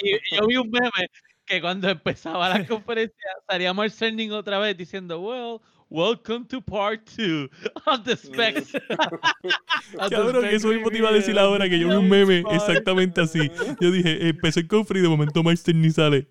[0.02, 1.10] y- y yo vi un meme
[1.46, 5.60] que cuando empezaba la conferencia salía Mark Cerny otra vez diciendo, well,
[5.90, 7.50] welcome to part two
[7.86, 8.72] of the specs.
[10.10, 13.52] cabrón, eso mismo te iba a decir ahora que yo vi un meme exactamente así.
[13.80, 16.28] Yo dije, empezó el confre y de momento Meister ni sale.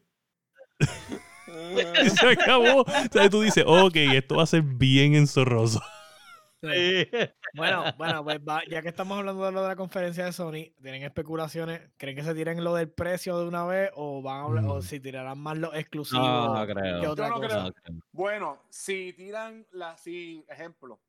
[2.03, 2.83] Y se acabó.
[2.83, 5.83] O sea, tú dices, ok, esto va a ser bien enzorroso.
[6.63, 7.09] Sí.
[7.55, 10.73] Bueno, bueno, pues va- ya que estamos hablando de lo de la conferencia de Sony,
[10.83, 11.81] ¿tienen especulaciones?
[11.97, 14.77] ¿Creen que se tiren lo del precio de una vez o van a hablar- o
[14.79, 14.83] Mm.
[14.83, 17.01] si tirarán más los exclusivos No, creo.
[17.01, 17.63] que otra no cosa?
[17.65, 17.97] No, creo.
[18.13, 21.01] Bueno, si tiran la, si, ejemplo,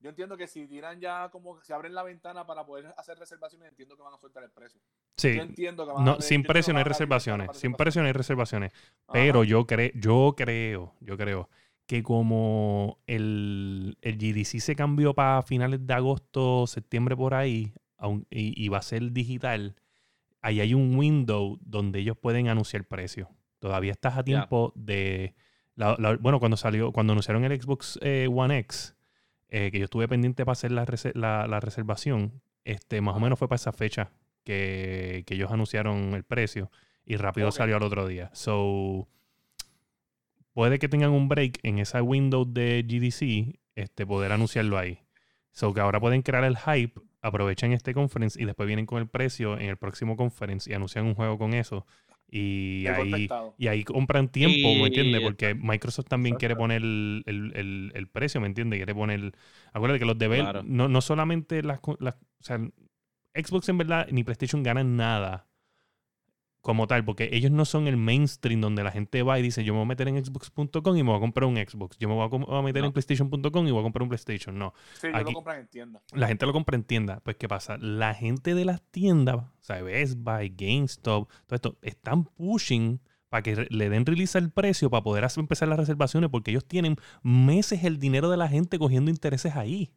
[0.00, 3.70] yo entiendo que si tiran ya como se abren la ventana para poder hacer reservaciones,
[3.70, 4.78] entiendo que van a soltar el precio.
[5.16, 5.36] Sí.
[5.36, 7.48] Yo entiendo que van a No, sin que precio no hay reservaciones.
[7.56, 8.72] Sin precio no hay reservaciones.
[8.74, 9.12] Ajá.
[9.12, 11.48] Pero yo, cre yo creo, yo creo
[11.86, 18.26] que como el, el GDC se cambió para finales de agosto, septiembre por ahí, aun-
[18.30, 19.76] y, y va a ser digital,
[20.40, 23.28] ahí hay un window donde ellos pueden anunciar precio.
[23.58, 25.34] Todavía estás a tiempo de...
[25.74, 28.96] la- la- bueno, cuando salió, cuando anunciaron el Xbox eh, One X,
[29.48, 33.20] eh, que yo estuve pendiente para hacer la, rese- la- la reservación, este, más o
[33.20, 34.10] menos fue para esa fecha
[34.42, 36.70] que, que ellos anunciaron el precio
[37.04, 38.30] y rápido salió al otro día.
[38.34, 39.08] So,
[40.54, 45.00] puede que tengan un break en esa window de GDC, este, poder anunciarlo ahí.
[45.50, 49.08] So, que ahora pueden crear el hype, aprovechan este conference y después vienen con el
[49.08, 51.86] precio en el próximo conference y anuncian un juego con eso.
[52.28, 53.28] Y ahí,
[53.58, 55.20] y ahí compran tiempo, ¿me entiendes?
[55.20, 58.78] Porque Microsoft también quiere poner el, el- el- el precio, ¿me entiendes?
[58.78, 59.32] Quiere poner...
[59.72, 60.62] Acuérdate que los devel Claro.
[60.64, 62.14] no, no solamente las, las...
[62.14, 62.58] O sea,
[63.34, 65.46] Xbox en verdad ni PlayStation ganan nada
[66.64, 69.74] como tal, porque ellos no son el mainstream donde la gente va y dice, yo
[69.74, 71.98] me voy a meter en xbox.com y me voy a comprar un Xbox.
[71.98, 72.86] Yo me voy a, meter No.
[72.86, 74.58] en playstation.com y voy a comprar un PlayStation.
[74.58, 76.00] No, Sí, yo aquí- lo compran en tienda.
[76.14, 77.20] la gente lo compra en tienda.
[77.22, 77.76] Pues, ¿qué pasa?
[77.76, 82.98] La gente de las tiendas, o sea, Best Buy, GameStop, todo esto, están pushing
[83.28, 86.64] para que le den release al precio para poder hacer, empezar las reservaciones porque ellos
[86.64, 89.92] tienen meses el dinero de la gente cogiendo intereses ahí.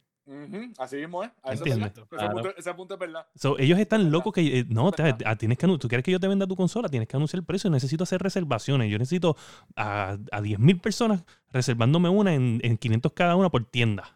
[0.78, 1.30] Así mismo es.
[1.42, 1.86] A eso es Entiendo.
[1.86, 1.98] verdad.
[1.98, 2.32] Ese, Claro.
[2.34, 3.26] punto, ese punto es verdad.
[3.34, 6.10] So, ellos están locos que eh, no, te- ah, tienes que anu- tú quieres que
[6.12, 8.90] yo te venda tu consola, tienes que anunciar el precio, necesito hacer reservaciones.
[8.90, 9.36] Yo necesito
[9.74, 14.14] a, a 10.000 personas reservándome una en, en 500 cada una por tienda.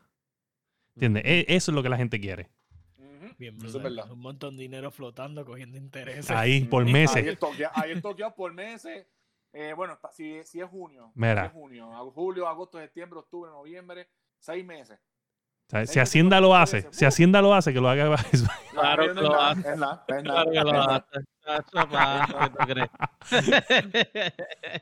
[0.97, 1.23] ¿Entiendes?
[1.25, 2.51] E- Eso es lo que la gente quiere.
[3.39, 4.11] Bien, Eso es verdad.
[4.11, 6.31] Un montón de dinero flotando, cogiendo intereses.
[6.31, 7.17] Ahí por meses.
[7.17, 7.37] Ahí
[7.75, 9.07] ahí es toqueado por meses.
[9.55, 11.43] Eh, bueno, si, si es junio, Mira.
[11.43, 14.09] si es junio, julio, agosto, septiembre, octubre, noviembre,
[14.39, 14.99] seis meses.
[15.73, 17.09] Sea, si Hacienda lo hace, si ¡Uh!
[17.09, 18.15] Hacienda lo hace, que lo haga.
[18.73, 19.63] Claro Ah, que lo hace.
[20.23, 20.61] Claro que
[22.75, 24.35] lo hace.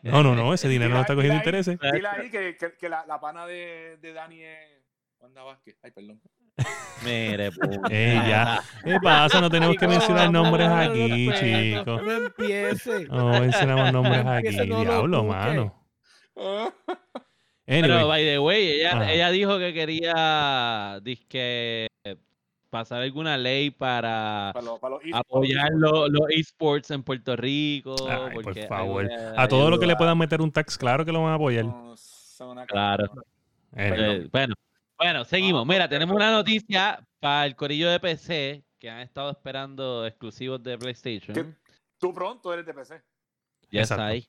[0.03, 1.79] No, no, no, ese dinero no está cogiendo intereses.
[1.79, 4.83] Dile ahí que, que, que la, la pana de, de Dani es
[5.21, 5.77] Wanda Vázquez.
[5.81, 6.21] Ay, perdón.
[7.05, 7.87] Mire, puñeta.
[7.89, 8.61] Ey, ya.
[8.83, 9.41] ¿Qué pasa?
[9.41, 12.03] No tenemos que mencionar nombres no, no, aquí, chicos.
[12.03, 13.07] No empiece.
[13.07, 14.59] No mencionamos nombres aquí.
[14.67, 15.87] Diablo, mano.
[17.73, 19.13] Ah, Pero, by the way, ella, Ajá.
[19.13, 21.87] ella dijo que quería dizque,
[22.69, 27.95] pasar alguna ley para para los, para los apoyar lo- los esports en Puerto Rico.
[28.09, 29.09] Ay, por favor.
[29.37, 31.65] a todo lo que le puedan meter un tax, claro que lo van a apoyar.
[31.65, 31.95] No,
[32.67, 33.05] Claro.
[33.77, 34.55] Eh, bueno,
[34.99, 35.65] bueno, seguimos.
[35.67, 40.77] Mira, tenemos una noticia para el corillo de PC que han estado esperando exclusivos de
[40.79, 41.35] PlayStation.
[41.35, 41.45] ¿Qué?
[41.99, 43.01] Tú pronto eres de PC.
[43.71, 44.27] Ya está ahí.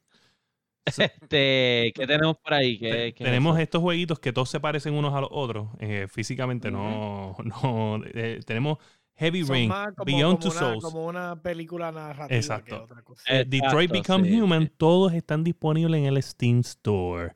[1.32, 2.78] Este, ¿qué tenemos por ahí?
[2.80, 5.68] ¿Qué- Te- qué es tenemos estos jueguitos que todos se parecen unos a los otros.
[5.80, 7.36] eh, físicamente no.
[7.44, 8.78] no eh, tenemos
[9.16, 12.78] Heavy Son Rain, como, Beyond como Two una, Souls, como una película narrativa Exacto.
[12.78, 13.24] que otra cosa.
[13.46, 14.64] Detroit Become sí, Human.
[14.64, 14.72] sí.
[14.78, 17.36] Todos están disponibles en el Steam Store.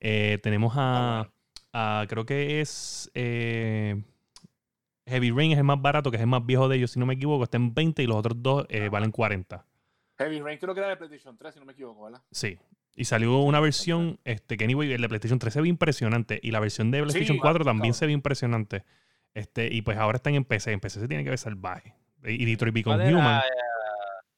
[0.00, 1.28] Eh, tenemos a,
[2.08, 3.10] Creo que es.
[3.14, 4.02] eh,
[5.06, 7.04] Heavy Rain es el más barato, que es el más viejo de ellos, si no
[7.06, 7.44] me equivoco.
[7.44, 9.64] Está en 20 y los otros dos eh, valen 40.
[10.18, 12.22] Heavy Rain creo que era de PlayStation 3, si no me equivoco, ¿verdad?
[12.30, 12.58] Sí.
[12.96, 16.40] Y salió una versión, este, que anyway, el de PlayStation 3 se ve impresionante.
[16.42, 18.84] Y la versión de PlayStation Sí, 4 también se ve impresionante.
[19.34, 20.72] Este, y pues ahora están en PC.
[20.72, 21.94] En PC se tiene que ver salvaje.
[22.24, 23.14] Y Detroit Become.
[23.14, 23.42] Human.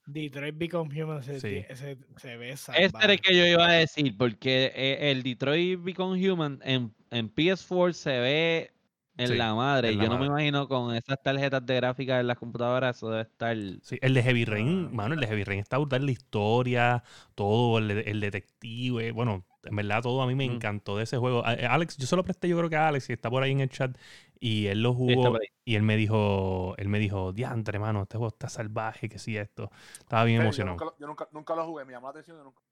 [0.07, 1.65] Detroit Become Human se, Sí.
[1.75, 3.13] se, se ve Este era salvaje.
[3.13, 7.93] el que yo iba a decir, porque eh, el Detroit Become Human en, en PS4
[7.93, 8.71] se ve
[9.19, 9.89] en Sí, la madre.
[9.89, 12.97] en y la yo no me imagino con esas tarjetas de gráfica en las computadoras,
[12.97, 13.57] eso debe estar.
[13.83, 14.95] Sí, el de Heavy Rain, Ah.
[14.95, 17.03] mano, el de Heavy Rain está brutal, la historia,
[17.35, 21.45] todo, el, el detective, bueno, en verdad todo a mí me encantó de ese juego.
[21.45, 23.51] A- Alex, yo se lo presté yo creo que a Alex, y está por ahí
[23.51, 23.97] en el chat,
[24.41, 28.29] y él lo jugó, y él me dijo, él me dijo, diantre, mano, este juego
[28.33, 29.71] está salvaje, que sí, esto.
[29.99, 30.79] Estaba bien emocionado.
[30.79, 32.37] nunca, yo nunca, nunca lo jugué, me llamó la atención.
[32.39, 32.63] yo nunca-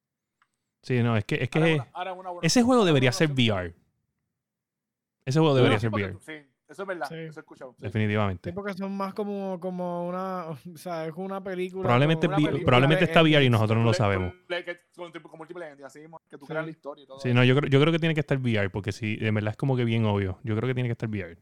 [0.82, 2.84] Sí, no, es que, es que Ahora es una- ahora es una buena- ese juego
[2.84, 3.56] debería ser opción.
[3.58, 3.74] VR.
[5.26, 6.32] Ese juego debería ser VR, Sí,
[6.68, 7.06] eso es verdad.
[7.08, 7.14] Sí.
[7.16, 7.72] Eso he escuchado.
[7.72, 7.82] sí.
[7.82, 8.50] definitivamente.
[8.50, 11.82] Sí, porque son más como, como una, o sea, es una película.
[11.82, 14.32] Probablemente, una película probablemente está VR y nosotros no lo sabemos.
[14.32, 14.62] con-
[15.12, 15.38] que- con
[15.84, 16.00] así
[16.38, 16.50] tú Sí.
[16.50, 17.20] creas la historia y todo.
[17.20, 19.50] Sí, no, yo creo, yo creo que tiene que estar VR, porque sí, de verdad
[19.50, 20.38] es como que bien obvio.
[20.44, 21.36] Yo creo que tiene que estar VR.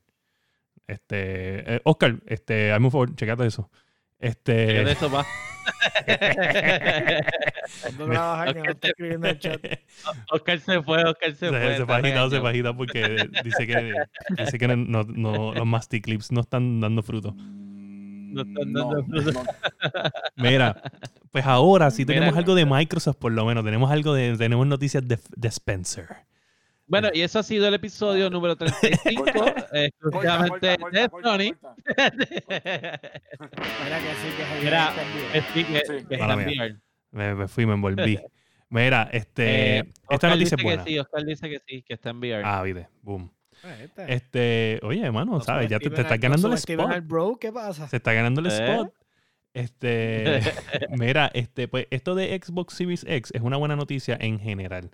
[0.86, 3.70] Este, eh, Oscar, este, hazme un favor, checate eso.
[4.18, 5.24] Este, eso, pa.
[10.30, 11.76] Oscar se fue, Oscar se, se, fue.
[11.76, 13.92] se agitado, se agitado porque dice que,
[14.38, 17.34] dice que no, no- los masticlips no están dando fruto.
[17.36, 19.32] No están no, dando fruto.
[19.32, 19.42] no.
[20.36, 20.80] Mira,
[21.30, 23.64] pues ahora sí Mira, tenemos algo de Microsoft por lo menos.
[23.64, 26.06] Tenemos algo de, tenemos noticias de, de Spencer.
[26.86, 31.56] Bueno, y eso ha sido el episodio número 35, Corta, exclusivamente corta, de Sony.
[33.84, 34.92] Mira que sí, que Mira,
[35.54, 36.80] Sí, que, que mía.
[37.10, 38.18] Me, me fui, me envolví.
[38.68, 40.84] Mira, este, Eh, esta Oscar noticia dice es buena.
[40.84, 42.42] que sí, Oscar dice que sí, que está en VR.
[42.44, 43.30] Ah, viste, boom.
[43.82, 45.70] Este, Este, oye, hermano, no ¿sabes?
[45.70, 46.90] Ya te, te estás ganando el spot.
[46.90, 47.88] al bro, ¿qué pasa?
[47.88, 48.50] Se está ganando el ¿Eh?
[48.50, 48.92] spot.
[49.54, 50.40] Este,
[50.90, 54.90] mira, este, pues esto de Xbox Series X es una buena noticia en general.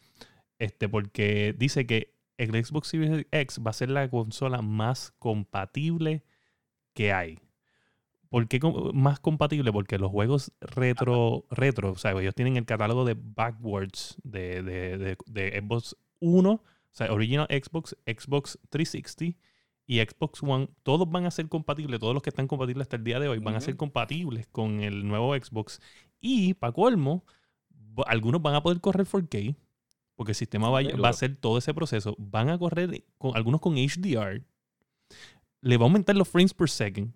[0.60, 6.22] Este, porque dice que el Xbox Series X va a ser la consola más compatible
[6.94, 7.40] que hay.
[8.28, 8.60] ¿Por qué
[8.94, 9.72] más compatible?
[9.72, 14.98] Porque los juegos retro, retro, o sea, ellos tienen el catálogo de backwards de, de,
[14.98, 19.36] de- de Xbox 1, o sea, Original Xbox, Xbox 360
[19.86, 23.02] y Xbox One, todos van a ser compatibles, todos los que están compatibles hasta el
[23.04, 25.80] día de hoy van a ser compatibles con el nuevo Xbox.
[26.20, 27.24] Y, para colmo,
[28.06, 29.56] algunos van a poder correr 4K,
[30.20, 32.14] porque el sistema va, a- va a hacer todo ese proceso.
[32.18, 34.42] Van a correr, con, algunos con HDR,
[35.62, 37.14] le va a aumentar los frames per second.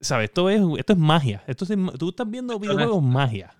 [0.00, 0.30] ¿Sabes?
[0.30, 1.44] Esto es, esto es magia.
[1.46, 3.54] Esto es, tú estás viendo no es- videojuegos magia.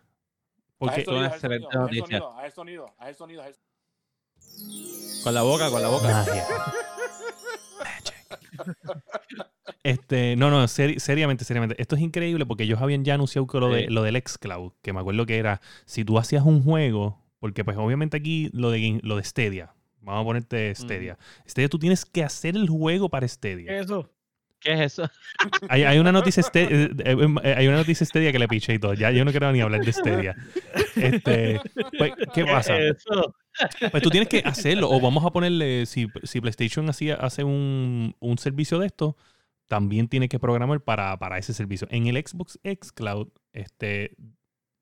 [0.79, 2.23] Porque, el sonido, excelente sonido, noticia.
[3.13, 3.45] sonido.
[5.23, 6.09] Con la boca, con la boca.
[6.09, 6.47] Magia.
[9.83, 11.77] Este, no, no, seri- seriamente, seriamente.
[11.81, 14.95] Esto es increíble porque ellos habían ya anunciado que lo, de, lo del xCloud, que
[14.95, 19.01] me acuerdo que era, si tú hacías un juego, porque pues obviamente aquí lo de,
[19.03, 21.19] lo de Stadia, vamos a ponerte Stadia.
[21.45, 23.77] Stadia, tú tienes que hacer el juego para ¿Qué Stadia.
[23.77, 24.09] es eso?
[24.61, 25.11] ¿Qué es eso?
[25.69, 28.75] Hay, hay una noticia Ste- eh, eh, eh, hay una noticia Stadia que le piché
[28.75, 28.95] y todo.
[28.95, 30.37] Ya yo no quiero ni hablar de Stadia.
[30.95, 31.61] Este,
[31.99, 32.79] pues, ¿qué pasa?
[32.79, 33.35] es eso?
[33.91, 34.89] Pues tú tienes que hacerlo.
[34.89, 39.17] O vamos a ponerle, si, si PlayStation hacía, hace un, un servicio de esto,
[39.67, 41.89] también tiene que programar para, para ese servicio.
[41.91, 44.15] En el Xbox X Cloud, este,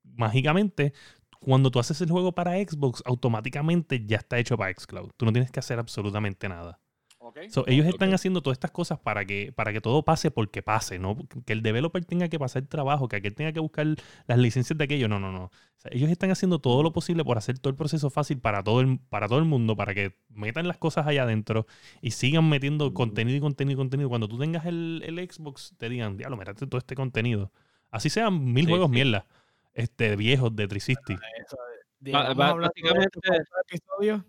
[0.04, 0.92] mágicamente,
[1.40, 5.10] cuando tú haces el juego para Xbox, automáticamente ya está hecho para Xcloud.
[5.16, 6.80] Tú no tienes que hacer absolutamente nada.
[7.22, 7.38] ¿Ok?
[7.50, 10.98] So, ellos están haciendo todas estas cosas para que, para que todo pase porque pase,
[10.98, 11.18] ¿no?
[11.44, 13.86] Que el developer tenga que pasar trabajo, que aquel tenga que buscar
[14.26, 15.06] las licencias de aquello.
[15.08, 15.44] No, no, no.
[15.44, 18.62] O sea, ellos están haciendo todo lo posible por hacer todo el proceso fácil para
[18.64, 21.66] todo el, para todo el mundo, para que metan las cosas allá adentro
[22.00, 24.08] y sigan metiendo contenido y contenido y contenido.
[24.08, 27.52] Cuando tú tengas el, el Xbox, te digan, diablo, métate todo este contenido.
[27.90, 28.94] Así sean mil Sí, juegos sí.
[28.94, 29.26] mierda.
[29.74, 31.24] Este, viejos de 360.
[31.46, 31.62] Eso, Ba-
[32.00, 34.24] digamos, ba- hablando de esto básicamente- en otro episodio,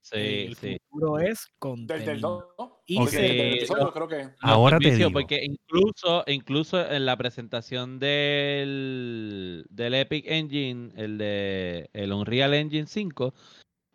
[0.00, 0.16] Sí,
[0.46, 0.78] el sí.
[0.88, 1.46] futuro es.
[1.60, 2.44] 2,
[2.86, 3.04] Y Ok.
[3.10, 3.92] Desde el Sí, episodio, no.
[3.92, 4.22] creo que.
[4.24, 5.10] Los Ahora te digo.
[5.10, 12.86] Porque incluso, incluso en la presentación del, del Epic Engine, el de el Unreal Engine
[12.86, 13.34] 5,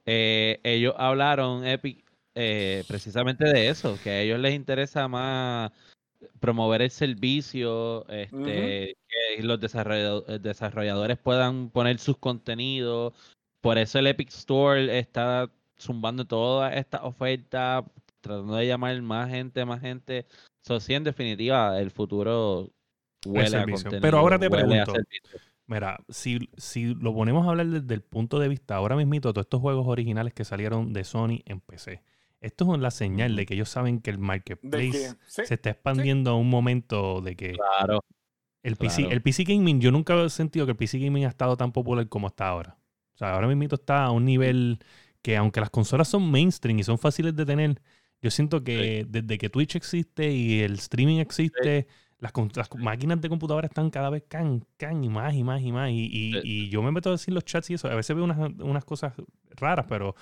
[0.06, 2.04] eh, ellos hablaron Epic
[2.36, 5.72] eh, precisamente de eso, que a ellos les interesa más
[6.40, 13.14] promover el servicio, este, que los eh, desarrolladores puedan poner sus contenidos.
[13.62, 15.50] Por eso el Epic Store está
[15.80, 17.84] zumbando todas estas ofertas,
[18.22, 20.26] tratando de llamar más gente, más gente.
[20.62, 22.70] So, sí, en definitiva, el futuro
[23.26, 24.02] huele a contenido.
[24.02, 24.94] Pero ahora te pregunto.
[25.66, 29.46] Mira, si, si lo ponemos a hablar desde el punto de vista ahora mismito, todos
[29.46, 32.02] estos juegos originales que salieron de Sony en PC,
[32.44, 35.72] esto es la señal de que ellos saben que el marketplace que, sí, se está
[35.72, 38.04] expandiendo a un momento de que Claro.
[38.62, 39.14] el PC, claro.
[39.16, 42.08] el PC Gaming, yo nunca he sentido que el PC Gaming ha estado tan popular
[42.10, 42.78] como está ahora.
[43.16, 44.80] O sea, ahora mismito está a un nivel
[45.22, 47.82] que aunque las consolas son mainstream y son fáciles de tener,
[48.22, 51.88] Yo siento que desde que Twitch existe y el streaming existe,
[52.20, 52.32] las,
[52.78, 55.90] máquinas de computadora están cada vez can, can y más y más y más.
[55.92, 56.40] Y, y- Sí.
[56.44, 57.90] y yo me meto a decir los chats y eso.
[57.90, 59.14] A veces veo unas, unas cosas
[59.58, 60.16] raras, pero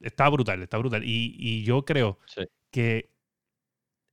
[0.00, 1.04] Está brutal, está brutal.
[1.04, 2.42] Y, y yo creo Sí.
[2.70, 3.10] que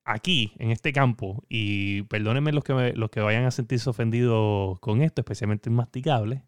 [0.05, 4.79] aquí, en este campo, y perdónenme los que, me- los que vayan a sentirse ofendidos
[4.79, 6.43] con esto, especialmente el masticable,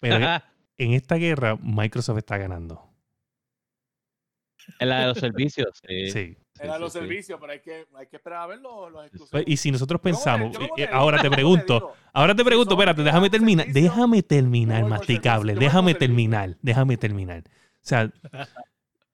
[0.00, 0.16] pero
[0.78, 2.82] en- esta guerra Microsoft está ganando.
[4.80, 6.10] En la de los servicios, sí.
[6.10, 6.36] Sí.
[6.58, 6.98] Era sí, los sí.
[6.98, 9.30] servicios, pero hay que, hay que esperar a ver los, los exclusivos.
[9.30, 13.30] Pues, Y si nosotros pensamos, eh, te ahora te pregunto, ahora te pregunto, espérate, déjame
[13.30, 17.44] terminar, déjame terminar, masticable, déjame terminar, déjame terminar.
[17.86, 18.12] O sea,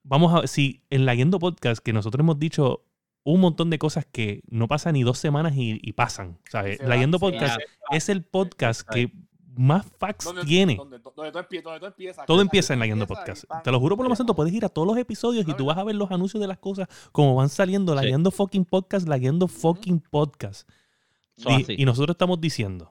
[0.03, 2.85] vamos a, si en la Yendo Podcast, que nosotros hemos dicho
[3.23, 6.81] un montón de cosas que no pasan ni dos semanas y, y pasan, ¿sabes?
[6.83, 7.61] La Yendo Podcast
[7.91, 9.13] es el podcast que
[9.55, 10.77] más facts Donde- tiene.
[10.77, 12.25] Donde, donde, todo empie- donde todo empieza.
[12.25, 13.45] Todo empieza en la Yendo Podcast.
[13.63, 15.67] Te lo juro por lo más santo, puedes ir a todos los episodios y tú
[15.67, 17.95] vas a ver los anuncios de las cosas como van saliendo.
[17.95, 18.09] La Sí.
[18.09, 20.67] Yendo fucking podcast, la Yendo fucking podcast.
[21.69, 22.91] Y nosotros estamos diciendo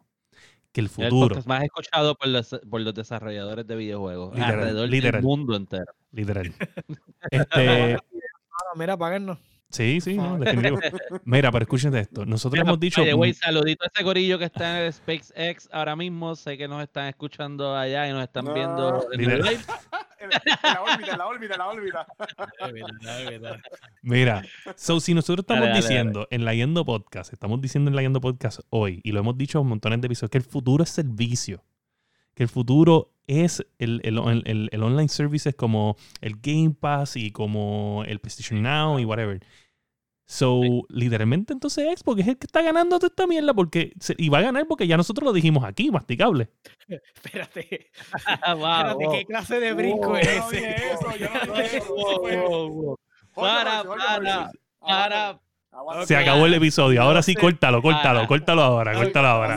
[0.71, 4.89] que el futuro, podcast más escuchado por los, por los desarrolladores de videojuegos Literal, alrededor
[4.89, 5.11] literal.
[5.13, 5.85] del mundo entero.
[6.11, 6.53] literal.
[7.31, 7.99] este, Ah,
[8.75, 9.37] mira, páguennos.
[9.71, 10.79] Sí, sí, no, definitivo.
[11.25, 12.25] Mira, pero escuchen de esto.
[12.27, 13.03] Nosotros Mira, hemos dicho.
[13.03, 16.35] the way, saludito a ese corillo que está en el SpaceX ahora mismo.
[16.35, 18.53] Sé que nos están escuchando allá y nos están No.
[18.53, 19.59] viendo en el live.
[20.19, 21.59] En la- órbita, en la órbita, en
[23.01, 23.61] la órbita.
[24.03, 24.43] Mira,
[24.75, 28.01] so, si nosotros estamos Dale, dale, diciendo en la Yendo Podcast, estamos diciendo en la
[28.03, 30.89] Yendo Podcast hoy, y lo hemos dicho en montones de episodios, que el futuro es
[30.91, 31.63] servicio.
[32.41, 38.03] Que el futuro es el, el, el- online services como el Game Pass y como
[38.07, 39.45] el PlayStation Now y whatever.
[40.25, 40.81] So, Sí.
[40.89, 44.39] literalmente entonces Xbox es el que está ganando toda esta mierda porque, se- y va
[44.39, 46.49] a ganar porque ya nosotros lo dijimos aquí, masticable.
[47.13, 47.91] Espérate,
[48.57, 49.11] wow, espérate, wow.
[49.13, 50.15] ¿qué clase de brinco Wow.
[50.15, 50.75] es ese?
[53.35, 56.05] Para, para, para.
[56.07, 57.03] Se acabó el episodio.
[57.03, 59.55] Ahora sí, córtalo, córtalo, córtalo ahora, córtalo ahora.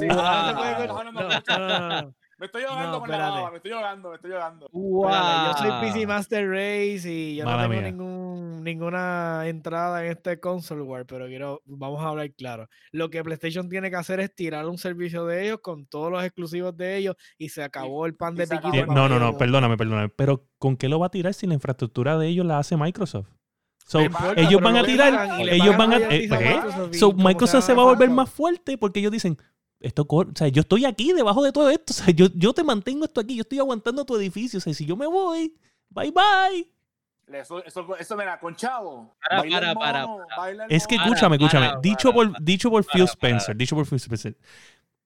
[2.45, 4.68] Me estoy ahogando no, con la baba, me estoy ahogando, me estoy ahogando.
[4.70, 5.11] Wow.
[5.11, 11.26] yo soy PC Master Race y yo no tengo ninguna entrada en este console pero
[11.26, 12.68] quiero, vamos a hablar claro.
[12.92, 16.22] Lo que PlayStation tiene que hacer es tirar un servicio de ellos con todos los
[16.22, 18.92] exclusivos de ellos y se acabó el pan de piquito.
[18.92, 20.11] No, no, no, perdóname, perdóname.
[20.11, 23.28] Pero ¿con qué lo va a tirar si la infraestructura de ellos la hace Microsoft?
[23.86, 24.01] So,
[24.36, 26.61] ellos van a tirar, ellos eh, van ¿eh?
[26.61, 29.38] a, so Microsoft se va a volver más fuerte porque ellos dicen,
[29.81, 32.64] esto, o sea, yo estoy aquí debajo de todo esto, o sea, yo, yo te
[32.64, 35.55] mantengo esto aquí, yo estoy aguantando tu edificio, o sea, si yo me voy,
[35.91, 36.70] bye bye.
[37.27, 39.16] Eso, eso, eso, mira, con Chavo.
[39.27, 40.07] Para,
[40.68, 41.68] Es que escúchame, para, escúchame.
[41.68, 43.59] para, dicho para, por, dicho por Phil para, Spencer, para.
[43.59, 44.37] dicho por Phil Spencer,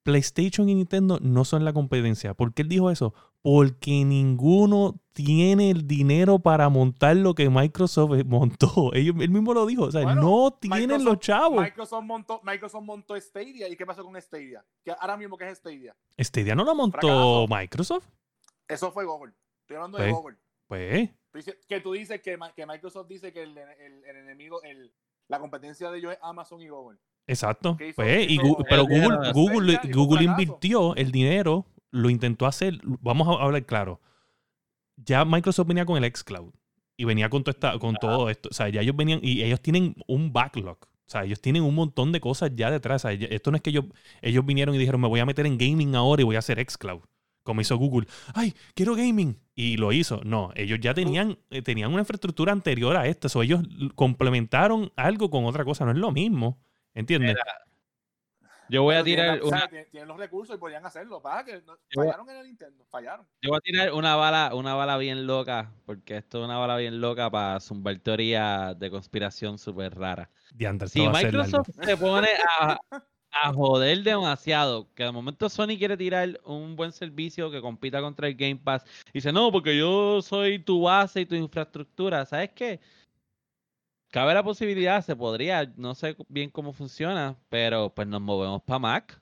[0.03, 2.35] PlayStation y Nintendo no son la competencia.
[2.35, 3.15] ¿Por qué él dijo eso?
[3.43, 8.93] Porque ninguno tiene el dinero para montar lo que Microsoft montó.
[8.95, 9.85] Ellos, él mismo lo dijo.
[9.85, 11.63] O sea, Bueno, no tienen Microsoft- los chavos.
[11.63, 13.69] Microsoft montó, Microsoft montó Stadia.
[13.69, 14.65] ¿Y qué pasó con Stadia?
[14.85, 15.97] Que ahora mismo, ¿qué es Stadia?
[16.19, 17.47] Stadia no lo montó Fracaso.
[17.49, 18.07] Microsoft.
[18.67, 19.33] Eso fue Google.
[19.63, 20.37] Estoy hablando de Pues, Google.
[21.31, 24.93] Pues, Que tú dices que, que Microsoft dice que el, el- el enemigo, el,
[25.29, 26.99] la competencia de ellos es Amazon y Google.
[27.27, 27.77] exacto.
[27.77, 32.79] ¿Qué hizo- Pues, y pero Google, Google, Google invirtió el dinero, lo intentó hacer.
[32.85, 34.01] Vamos a hablar claro.
[34.97, 36.53] Ya Microsoft venía con el xCloud
[36.97, 38.49] y venía con todo, esta, con todo esto.
[38.51, 40.79] O sea, ya ellos venían y ellos tienen un backlog.
[40.83, 43.05] O sea, ellos tienen un montón de cosas ya detrás.
[43.05, 43.85] O sea, ya- esto no es que ellos,
[44.21, 46.59] ellos vinieron y dijeron, me voy a meter en gaming ahora y voy a hacer
[46.61, 47.01] xCloud.
[47.45, 48.07] Como hizo Google.
[48.35, 49.39] ¡Ay, quiero gaming!
[49.55, 50.21] Y lo hizo.
[50.25, 53.29] No, ellos ya tenían, eh, tenían una infraestructura anterior a esta.
[53.39, 53.63] O ellos
[53.95, 55.87] complementaron algo con otra cosa.
[55.87, 56.59] No es lo mismo.
[56.93, 57.37] ¿Entiendes?
[58.69, 61.21] Yo voy a tienen tirar sea, una, tienen, tienen los recursos y podían hacerlo.
[61.23, 62.85] Pasa que no- fallaron en el Nintendo.
[62.91, 63.27] Fallaron.
[63.43, 66.77] yo voy a tirar una bala, una bala bien loca, porque esto es una bala
[66.77, 70.31] bien loca para zumbar teoría de conspiración súper rara.
[70.55, 71.59] Diantre, Si va a ser largo.
[71.59, 72.29] Microsoft se pone
[72.61, 72.79] a,
[73.31, 78.29] a joder demasiado, que de momento Sony quiere tirar un buen servicio que compita contra
[78.29, 82.51] el Game Pass, y dice, no, porque yo soy tu base y tu infraestructura, ¿sabes
[82.55, 82.81] qué?
[84.11, 88.79] Cabe la posibilidad, se podría, no sé bien cómo funciona, pero pues nos movemos para
[88.79, 89.21] Mac.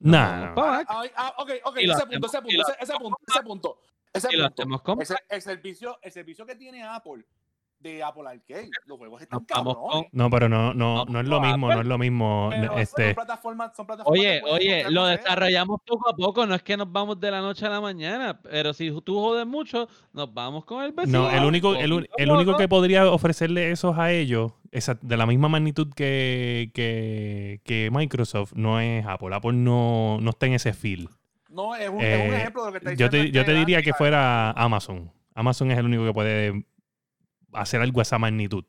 [0.00, 0.86] Nah, Pa' Mac.
[0.90, 1.76] Ah, ah, ok, ok.
[1.78, 3.78] Ese punto, ese punto, ese, ese punto, ese punto.
[4.12, 5.00] Ese punto.
[5.00, 7.24] Ese- el, servicio, el servicio que tiene Apple
[7.84, 10.08] de Apple Arcade, los juegos están cabrones.
[10.12, 12.48] No, pero no, no, No, es lo mismo, no es lo mismo.
[12.50, 16.62] Pero Este, son plataformas, son plataformas Oye, oye, lo desarrollamos poco a poco, no es
[16.62, 20.32] que nos vamos de la noche a la mañana, pero si tú jodes mucho, nos
[20.32, 21.24] vamos con el vecino.
[21.24, 25.26] no, el único, el, el único que podría ofrecerle esos a ellos, esa- de la
[25.26, 29.34] misma magnitud que, que, que Microsoft, no es Apple.
[29.34, 31.08] Apple no, no está en ese feel.
[31.50, 33.52] No, es un, Eh, es un ejemplo de lo que está Yo te, yo te
[33.54, 35.12] diría que fuera Amazon.
[35.36, 36.64] Amazon es el único que puede
[37.54, 38.64] hacer algo a esa magnitud.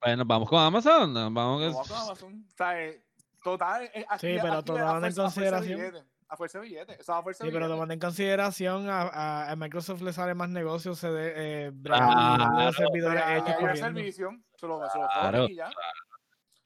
[0.00, 1.14] Bueno, vamos con Amazon.
[1.14, 1.34] Vamos
[1.72, 2.44] Vamos con Amazon.
[2.52, 3.02] O sea, eh,
[3.42, 3.84] total.
[3.94, 6.64] eh, aquí- Sí, pero tomando en fuerza- a fuerza de consideración- billete, A fuerza de
[6.64, 6.96] billete.
[7.00, 10.12] O sea, a fuerza Sí, de pero tomando en consideración a, a- a Microsoft le
[10.12, 11.32] sale más negocios se de,
[11.66, 13.86] eh, Claro, los servidores Pero hechos corriendo.
[13.86, 15.48] servicio, se lo, se lo Claro.
[15.48, 15.70] y ya.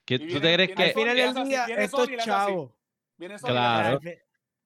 [0.05, 2.25] ¿Qué- Y ¿Tú viene- te crees viene que Al final del día, viene esto es
[2.25, 2.75] chavo.
[3.17, 3.99] Viene Sony, Claro.
[3.99, 4.17] Fi-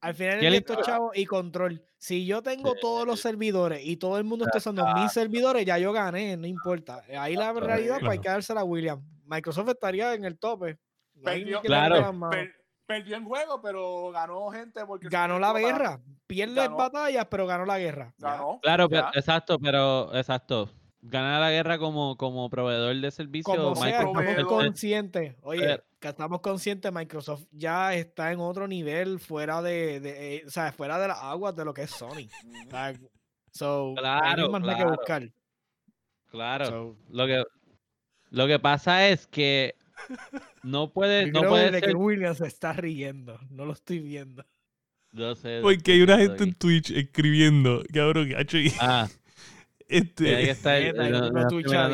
[0.04, 1.84] al final del ¿Qué día le- esto es chavo y control.
[1.98, 2.78] Si yo tengo Sí.
[2.82, 6.46] todos los servidores y todo el mundo está usando mis servidores, ya yo gané, no
[6.48, 7.02] importa.
[7.18, 7.66] Ahí la Claro.
[7.68, 8.22] realidad pues, hay Claro.
[8.22, 9.02] que dársela a William.
[9.26, 10.78] Microsoft estaría en el tope.
[11.16, 12.30] No Perdió, Claro.
[12.30, 12.52] per-
[12.86, 16.02] perdió el juego, pero ganó gente porque Ganó la guerra.
[16.28, 16.76] Pierde Ganó.
[16.76, 18.14] batallas, pero ganó la guerra.
[18.18, 18.60] Ganó.
[18.62, 20.70] Claro, pero, exacto, pero exacto.
[21.06, 23.54] Ganar la guerra como, como proveedor de servicio.
[23.54, 25.36] Como sea, Microsoft estamos conscientes.
[25.42, 30.50] Oye, que estamos conscientes, Microsoft ya está en otro nivel fuera de, de, eh, o
[30.50, 32.30] sea, fuera de las aguas de lo que es Sony.
[32.46, 32.68] Ujú.
[32.68, 32.94] O sea,
[33.52, 34.90] so, Claro, más que claro.
[34.92, 35.30] buscar.
[36.32, 36.66] Claro.
[36.66, 37.44] So, Lo que,
[38.30, 39.76] lo que pasa es que
[40.64, 41.90] no puede, no puede de ser.
[41.90, 43.40] que William se está riendo.
[43.50, 44.46] No lo estoy viendo.
[45.12, 46.54] Yo sé, Porque hay una gente en.
[46.56, 49.08] Twitch escribiendo, cabrón, gacho, y Ah,
[49.90, 50.94] este, ahí está el-
[51.50, 51.90] tucha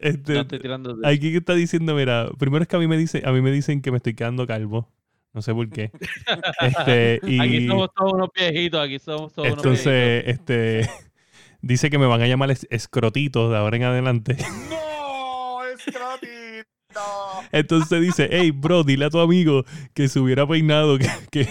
[0.00, 1.06] este, no estoy tirando Twitch.
[1.06, 3.52] aquí que está diciendo, mira, primero es que a mí me dice, a mí me
[3.52, 4.88] dicen que me estoy quedando calvo.
[5.32, 5.90] No sé por qué.
[6.60, 9.86] Este, y Aquí somos todos unos viejitos, aquí somos todos unos viejitos.
[9.86, 10.90] entonces, este,
[11.62, 14.36] dice que me van a llamar es- escrotitos de ahora en adelante.
[14.68, 15.64] ¡No!
[15.64, 16.66] ¡Es gratis!
[16.94, 17.00] ¡No!
[17.52, 19.64] Entonces dice, hey, bro, dile a tu amigo
[19.94, 21.48] que se hubiera peinado, que, que,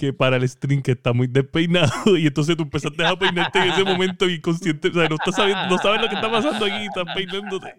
[0.00, 1.92] que para el stream que está muy despeinado.
[2.16, 4.88] Y entonces tú empezaste a peinarte en ese momento inconsciente.
[4.88, 7.74] O sea, no, estás sabiendo, no sabes lo que está pasando aquí, estás peinándote.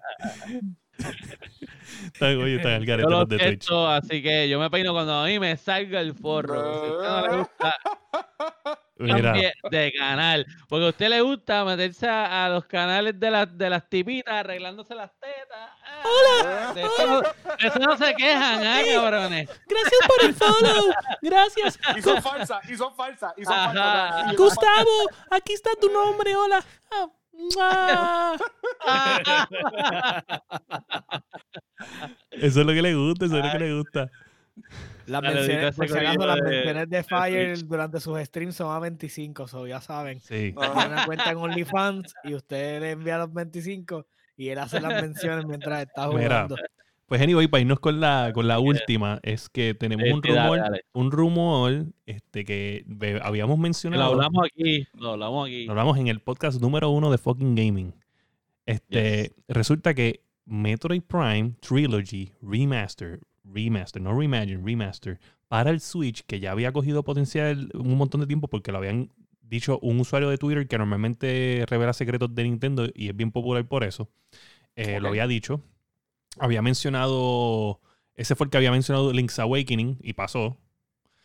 [2.05, 3.67] Están, oye, están al Yo garete los de Twitch.
[3.71, 6.61] así que yo me peino cuando a mí me salga el forro.
[6.61, 7.75] Si a usted no le gusta,
[9.01, 9.33] Mira,
[9.69, 10.45] de canal.
[10.67, 14.33] Porque a usted le gusta meterse a, a los canales de, las de las tipitas
[14.33, 15.69] arreglándose las tetas.
[16.03, 16.73] ¡Hola!
[16.73, 19.49] De eso, de eso no se quejan, ¿ah, cabrones?
[19.67, 20.93] gracias por el follow.
[21.21, 21.79] Gracias.
[21.95, 24.35] Y son falsas, y son falsas, y son falsas.
[24.35, 26.63] Gustavo, aquí está tu nombre, hola.
[27.59, 28.35] Ah,
[32.31, 34.09] Eso es lo que le gusta, eso es lo que le gusta.
[35.11, 39.67] Las menciones, las de- menciones de de Fire durante sus streams son a 25, so
[39.67, 40.19] ya saben.
[40.21, 40.53] Sí.
[40.55, 44.05] Una cuenta en OnlyFans y usted le envía los 25
[44.37, 46.55] y él hace las menciones mientras está Mira, jugando.
[47.05, 50.39] Pues anyway, para irnos con la, con la última, es que tenemos Sí, un dale,
[50.43, 50.85] rumor, dale.
[50.93, 52.85] un rumor este, que
[53.21, 55.65] habíamos Que Lo mencionado, hablamos aquí, lo hablamos aquí.
[55.65, 57.93] lo hablamos en el podcast número uno de Fucking Gaming.
[58.65, 66.39] Este, Resulta que Metroid Prime Trilogy Remaster, Remaster, no Reimagine, Remaster, para el Switch, que
[66.39, 69.11] ya había cogido potencial un montón de tiempo porque lo habían
[69.41, 73.65] dicho un usuario de Twitter que normalmente revela secretos de Nintendo y es bien popular
[73.67, 74.09] por eso.
[74.75, 75.61] eh, Lo había dicho.
[76.39, 77.81] Había mencionado.
[78.15, 80.57] Ese fue el que había mencionado Link's Awakening y pasó.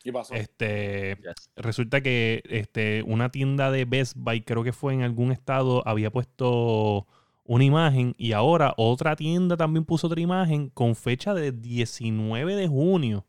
[0.03, 0.35] ¿Qué pasó?
[0.35, 1.51] Este, Yes.
[1.57, 6.11] resulta que este, una tienda de Best Buy, creo que fue en algún estado, había
[6.11, 7.07] puesto
[7.47, 12.69] una imagen y ahora otra tienda también puso otra imagen con fecha de 19 de
[12.69, 13.27] junio.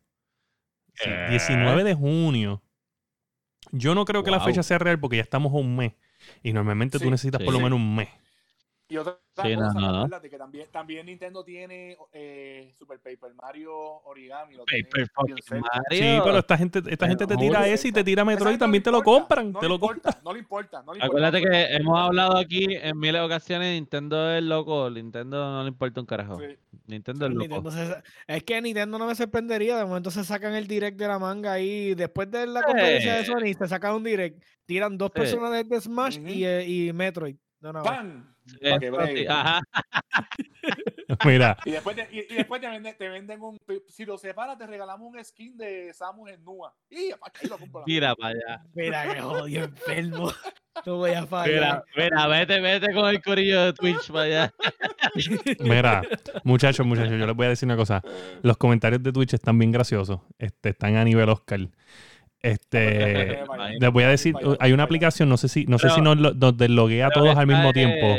[0.93, 1.27] Sí, ¿Qué?
[1.29, 2.63] 19 de junio.
[3.71, 5.93] Yo no creo que la fecha sea real porque ya estamos a un mes.
[6.41, 7.45] Y normalmente tú necesitas sí.
[7.45, 8.09] por lo menos un mes.
[8.89, 9.97] Y otra Sí, no, cosa, no, no.
[9.97, 13.75] acuérdate que también, también Nintendo tiene eh, Super Paper Mario
[14.05, 14.55] Origami.
[14.55, 15.07] Lo Paper.
[15.15, 15.35] Mario.
[15.91, 18.55] Sí, pero esta gente, esta Pero gente te no, tira ese y te tira Metroid
[18.55, 19.51] y también te no lo compran.
[19.51, 20.23] No te le lo importa, compran.
[20.23, 20.83] No le importa.
[20.83, 21.05] No le importa.
[21.05, 25.67] Acuérdate que hemos hablado aquí en miles de ocasiones, Nintendo es loco, Nintendo no le
[25.69, 26.39] importa un carajo.
[26.39, 26.45] Sí.
[26.87, 27.41] Nintendo es loco.
[27.41, 29.77] Nintendo se- es que Nintendo no me sorprendería.
[29.77, 31.93] De momento se sacan el direct de la manga ahí.
[31.93, 33.25] Después de la conferencia de.
[33.25, 34.41] Sony, se sacan un direct.
[34.65, 35.19] Tiran dos Sí.
[35.19, 37.35] personajes de Smash y, eh, y Metroid.
[37.59, 37.91] de una vez.
[37.91, 38.33] ¡Pam!
[38.61, 39.17] Eh, Pa' que bregue.
[39.21, 39.61] sí, Ajá.
[41.25, 43.57] Mira, Y después, te, y, y después te, venden, te venden un.
[43.87, 46.73] Si lo separas, te regalamos un skin de Samus en Nua.
[46.89, 47.83] Y aquí lo compro.
[47.87, 48.63] Mira para allá.
[48.73, 50.31] Mira que jodido enfermo.
[50.85, 51.83] No voy a Mira, fallar.
[51.95, 54.53] mira, vete, vete con el corillo de Twitch para allá.
[55.59, 56.01] mira,
[56.43, 58.01] muchachos, muchachos, yo les voy a decir una cosa.
[58.43, 60.19] Los comentarios de Twitch están bien graciosos.
[60.37, 61.61] Este, están a nivel Oscar.
[62.41, 63.39] Este,
[63.79, 66.17] les voy a decir, hay una aplicación, no sé si, no sé Pero- si nos,
[66.17, 68.15] lo- nos desloguea a todos al mismo tiempo.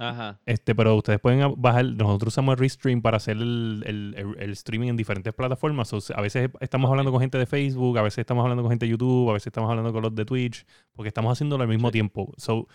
[0.00, 0.38] Ajá.
[0.46, 4.50] Este, pero ustedes pueden bajar, nosotros usamos el Restream para hacer el, el- el- el
[4.52, 5.92] streaming en diferentes plataformas.
[5.92, 8.70] O sea, a veces estamos hablando con gente de Facebook, a veces estamos hablando con
[8.70, 11.68] gente de YouTube, a veces estamos hablando con los de Twitch, porque estamos haciéndolo al
[11.68, 11.92] mismo Sí.
[11.94, 12.32] tiempo.
[12.36, 12.68] So,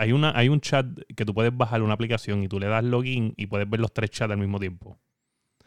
[0.00, 2.82] hay, una, hay un chat que tú puedes bajar una aplicación y tú le das
[2.82, 4.98] login y puedes ver los tres chats al mismo tiempo.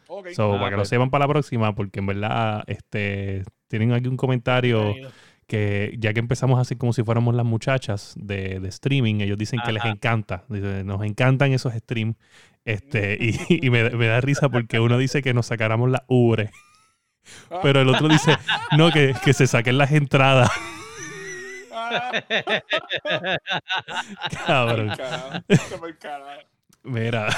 [0.08, 0.28] Ok.
[0.34, 0.88] So, Ah, para que lo pues.
[0.90, 4.94] sepan para la próxima, porque en verdad este, tienen aquí un comentario
[5.46, 9.60] que ya que empezamos así como si fuéramos las muchachas de, de streaming, ellos dicen
[9.64, 12.16] que les encanta, nos encantan esos streams.
[12.66, 13.34] Este, y,
[13.66, 16.50] y me, me da risa porque uno dice que nos sacáramos la ubre,
[17.62, 18.36] pero el otro dice,
[18.76, 20.50] no, que, que se saquen las entradas.
[24.46, 24.92] Cabrón.
[26.82, 27.28] Mira,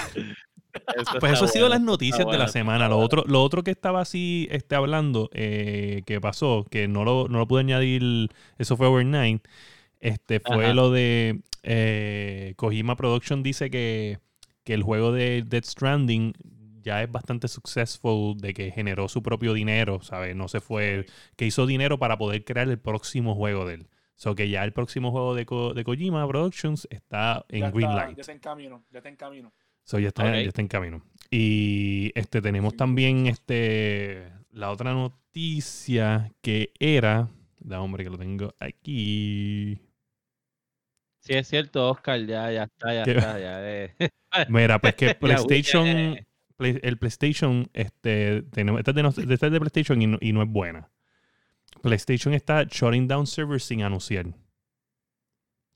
[0.97, 2.89] Eso pues eso ha sido bueno, las noticias está de la bueno, semana.
[2.89, 3.07] Lo bueno.
[3.07, 7.39] otro, lo otro que estaba así este, hablando, eh, que pasó, que no lo, no
[7.39, 9.43] lo pude añadir, eso fue overnight,
[10.01, 10.75] este, fue Ajá.
[10.75, 14.19] lo de eh, Kojima Production dice que,
[14.65, 16.35] que el juego de Dead Stranding
[16.83, 20.37] ya es bastante successful, de que generó su propio dinero, ¿sabes?
[20.37, 21.07] No se fue,
[21.37, 23.89] que hizo dinero para poder crear el próximo juego de él.
[24.17, 27.91] So que ya el próximo juego de, Ko- de Kojima Productions está en Ya Green
[27.91, 28.17] está, Light.
[28.17, 29.53] Ya está en camino, ya está en camino.
[29.85, 31.03] So, ya, está, ya está en camino.
[31.31, 37.29] Y este tenemos también este la otra noticia que era.
[37.59, 39.81] Da hombre que lo tengo aquí.
[41.21, 43.11] Sí, es cierto, Oscar, ya, ya está, ya ¿Qué?
[43.13, 43.95] está, ya eh.
[44.51, 45.87] Mira, pues que PlayStation.
[45.87, 46.27] eh.
[46.57, 50.19] Play- el PlayStation, este, tenemos, esta es de, nos- esta es de PlayStation y no,
[50.21, 50.89] y no es buena.
[51.83, 54.27] PlayStation está shutting down servers sin anunciar.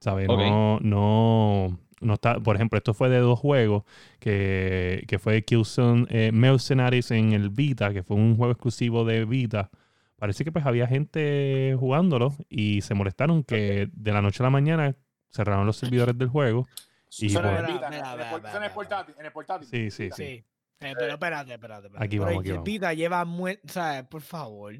[0.01, 0.29] ¿Sabes?
[0.29, 2.41] No, no, no está.
[2.41, 3.85] Por ejemplo, esto fue de dos juegos
[4.19, 9.25] que, que fue Killzone eh, Mercenaries en el Vita, que fue un juego exclusivo de
[9.25, 9.71] Vita.
[10.17, 14.51] Parece que pues había gente jugándolo y se molestaron que de la noche a la
[14.51, 14.97] mañana
[15.31, 16.67] cerraron los servidores del juego.
[17.19, 17.29] Y.
[17.29, 17.87] Vita, Mira, en el mira,
[18.57, 19.69] en el portátil, en el portátil.
[19.69, 20.25] Sí, sí, sí.
[20.25, 20.45] Sí.
[20.81, 22.05] Eh, pero espérate, espérate, espérate.
[22.05, 22.65] Aquí vamos, el aquí vamos.
[22.65, 24.05] Vita lleva muerto, ¿sabes?
[24.05, 24.75] Por favor.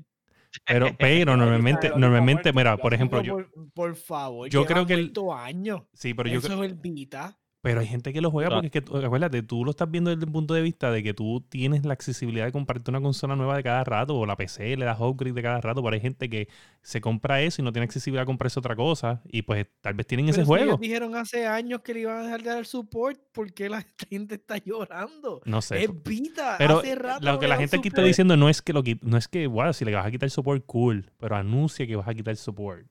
[0.67, 5.13] Pero, pero normalmente, normalmente, mira, por ejemplo, yo, por, por favor, yo creo que el-
[5.35, 5.83] años.
[5.93, 7.38] sí, pero yo, Eso es el Vita.
[7.61, 10.25] Pero hay gente que lo juega porque es que, acuérdate, tú lo estás viendo desde
[10.25, 13.57] el punto de vista de que tú tienes la accesibilidad de comprarte una consola nueva
[13.57, 16.31] de cada rato o la PC le das upgrade de cada rato, pero hay gente
[16.31, 16.49] que
[16.83, 20.07] se compra eso y no tiene accesibilidad a comprarse otra cosa y pues tal vez
[20.07, 20.65] tienen ese Pero si juego.
[20.67, 23.85] ellos dijeron hace años que le iban a dejar de dar support, ¿por qué la
[24.09, 25.41] gente está llorando?
[25.45, 25.83] No sé.
[25.83, 26.55] Es Vita.
[26.59, 29.17] Pero hace rato lo que la gente aquí está diciendo no es que lo no
[29.17, 32.15] es que, wow, si le vas a quitar support, cool, pero anuncia que vas a
[32.15, 32.87] quitar support.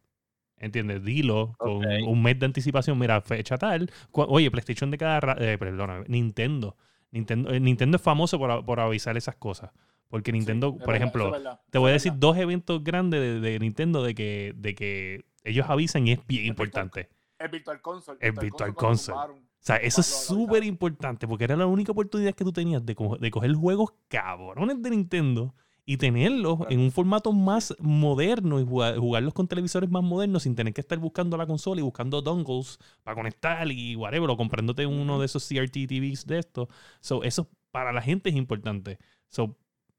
[0.59, 1.03] ¿Entiendes?
[1.03, 2.97] Dilo con un mes de anticipación.
[2.97, 3.91] Mira, fecha tal.
[4.11, 5.41] Oye, PlayStation de cada rato.
[5.59, 6.75] perdona, Nintendo.
[7.11, 9.71] Nintendo, eh, Nintendo es famoso por, por avisar esas cosas.
[10.09, 13.39] Porque Nintendo, Sí, por verdad, ejemplo, verdad, te voy a decir dos eventos grandes de,
[13.39, 17.09] de Nintendo de que, de que ellos avisan y es bien El importante.
[17.39, 18.17] El Virtual Console.
[18.21, 19.17] El Virtual Console.
[19.33, 22.95] O sea, eso es súper importante porque era la única oportunidad que tú tenías de,
[22.95, 25.53] co- de coger juegos cabrones de Nintendo
[25.89, 30.53] y tenerlos en un formato más moderno y jugar- jugarlos con televisores más modernos sin
[30.53, 34.85] tener que estar buscando la consola y buscando dongles para conectar y whatever, o comprándote
[34.85, 36.67] uno de esos CRT TVs de estos.
[36.99, 38.99] So, eso para la gente es importante.
[39.29, 39.55] So,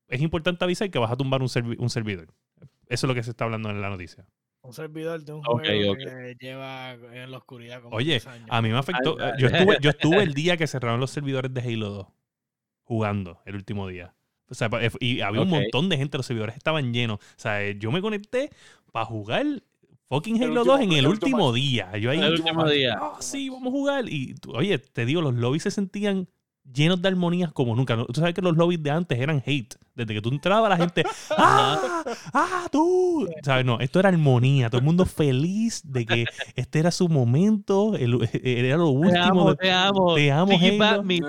[0.08, 2.28] es importante avisar que vas a tumbar un, servi- un servidor.
[2.88, 4.26] Eso es lo que se está hablando en la noticia.
[4.60, 5.98] Un servidor de un juego ok.
[5.98, 8.46] que lleva en la oscuridad como Oye, 10 años.
[8.50, 9.16] A mí me afectó.
[9.18, 12.06] Ay, Yo estuve, yo estuve el día que cerraron los servidores de Halo 2
[12.82, 14.14] jugando el último día.
[14.50, 17.18] O sea, pa- y había un montón de gente, los servidores estaban llenos.
[17.18, 18.50] O sea, eh, yo me conecté
[18.92, 19.44] para jugar
[20.08, 21.96] fucking Halo último- 2 en el último día.
[21.98, 22.98] Yo ahí, El último día.
[23.00, 24.08] "Ah, sí, vamos a jugar.
[24.08, 26.28] Y oye, te digo, los lobbies se sentían
[26.70, 27.96] llenos de armonías como nunca.
[28.06, 29.74] Tú sabes que los lobbies de antes eran hate.
[29.94, 31.02] Desde que tú entrabas, la gente,
[31.36, 32.04] ¡ah!
[32.34, 33.26] ¡ah, tú!
[33.42, 33.64] ¿Sabes?
[33.64, 34.68] No, esto era armonía.
[34.70, 36.24] Todo el mundo feliz de que
[36.56, 37.94] este era su momento.
[37.96, 39.24] el- era lo Te último.
[39.24, 40.14] amo, de- te amo.
[40.14, 40.58] te amo, Halo.
[40.60, 41.20] Tiki Pat me.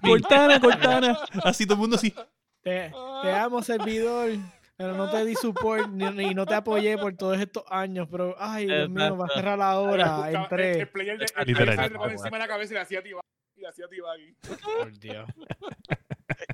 [0.00, 1.18] Cortana, Cortana.
[1.44, 2.12] Así todo el mundo así.
[2.62, 2.92] Te,
[3.22, 4.30] te amo, servidor.
[4.76, 8.08] Pero no te di support ni, ni no te apoyé por todos estos años.
[8.10, 10.28] Pero, ay, Dios mío, va a cerrar la hora.
[10.28, 10.80] el- Entré.
[10.80, 13.20] El player de el player encima de la cabeza y le hacía tiba.
[13.54, 14.34] Y le hacía tiba aquí.
[14.78, 15.28] Por Dios.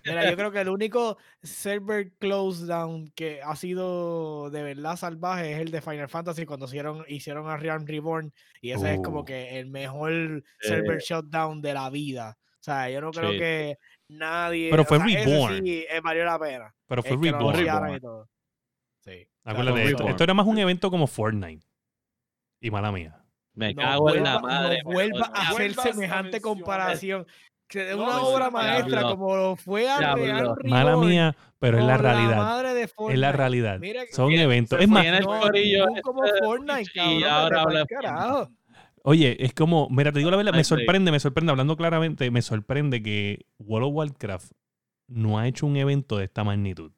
[0.05, 5.53] Mira, yo creo que el único server close down que ha sido de verdad salvaje
[5.53, 9.03] es el de Final Fantasy cuando hicieron, hicieron a Realm Reborn y ese es Uh.
[9.03, 12.37] como que el mejor server shutdown de la vida.
[12.55, 13.39] O sea, yo no creo Sí.
[13.39, 13.79] que
[14.09, 14.71] nadie.
[14.71, 15.65] Pero o fue sea, ese Reborn.
[15.65, 16.75] sí, eh, valió la pena.
[16.87, 17.95] Pero fue Es que Reborn.
[17.95, 18.29] y todo.
[19.05, 19.29] Sí.
[19.45, 21.67] Acuérdate, esto, esto era más un evento como Fortnite.
[22.61, 23.23] Y mala mía.
[23.55, 24.83] Me no cago en la vuelva- madre.
[24.85, 27.27] No vuelva a no hacer semejante comparación.
[27.67, 30.15] Que es No una obra maestra como lo fue a.
[30.15, 32.37] Real Mala mía, pero es la realidad.
[32.37, 33.79] madre de Es la realidad.
[33.79, 34.81] Mira Son eventos.
[34.81, 35.27] Es más, No,
[36.03, 37.25] como este de Fortnite, cabrón.
[37.25, 38.49] ahora habla- carajo.
[39.09, 42.43] Oye, es como, mira, te digo la verdad, me sorprende, me sorprende, hablando claramente, me
[42.43, 44.53] sorprende que World of Warcraft
[45.07, 46.93] no ha hecho un evento de esta magnitud.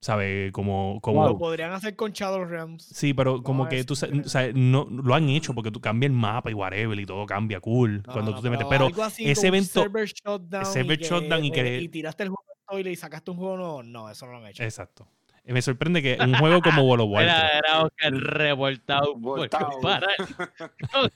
[0.00, 0.50] ¿Sabes?
[0.50, 2.84] Como, como, Lo podrían hacer con Shadowlands.
[2.86, 4.26] sí, pero como No, que tú, sa- increíble.
[4.26, 7.24] o sea, no, lo han hecho porque tú cambias el mapa y whatever y todo
[7.24, 8.66] cambia cool No, cuando no, tú te metes.
[8.68, 8.88] pero
[9.18, 12.88] ese evento- server shutdown, server y que, shutdown y eh, que- y tiraste el juego
[12.90, 14.62] y sacaste un juego nuevo, no, eso no lo han hecho.
[14.64, 15.08] Exacto.
[15.48, 17.54] Me sorprende que un juego como World of Era, Warcraft.
[17.64, 19.70] era Oscar revoltado por Voltado.
[19.70, 20.16] comparar
[20.92, 21.10] con-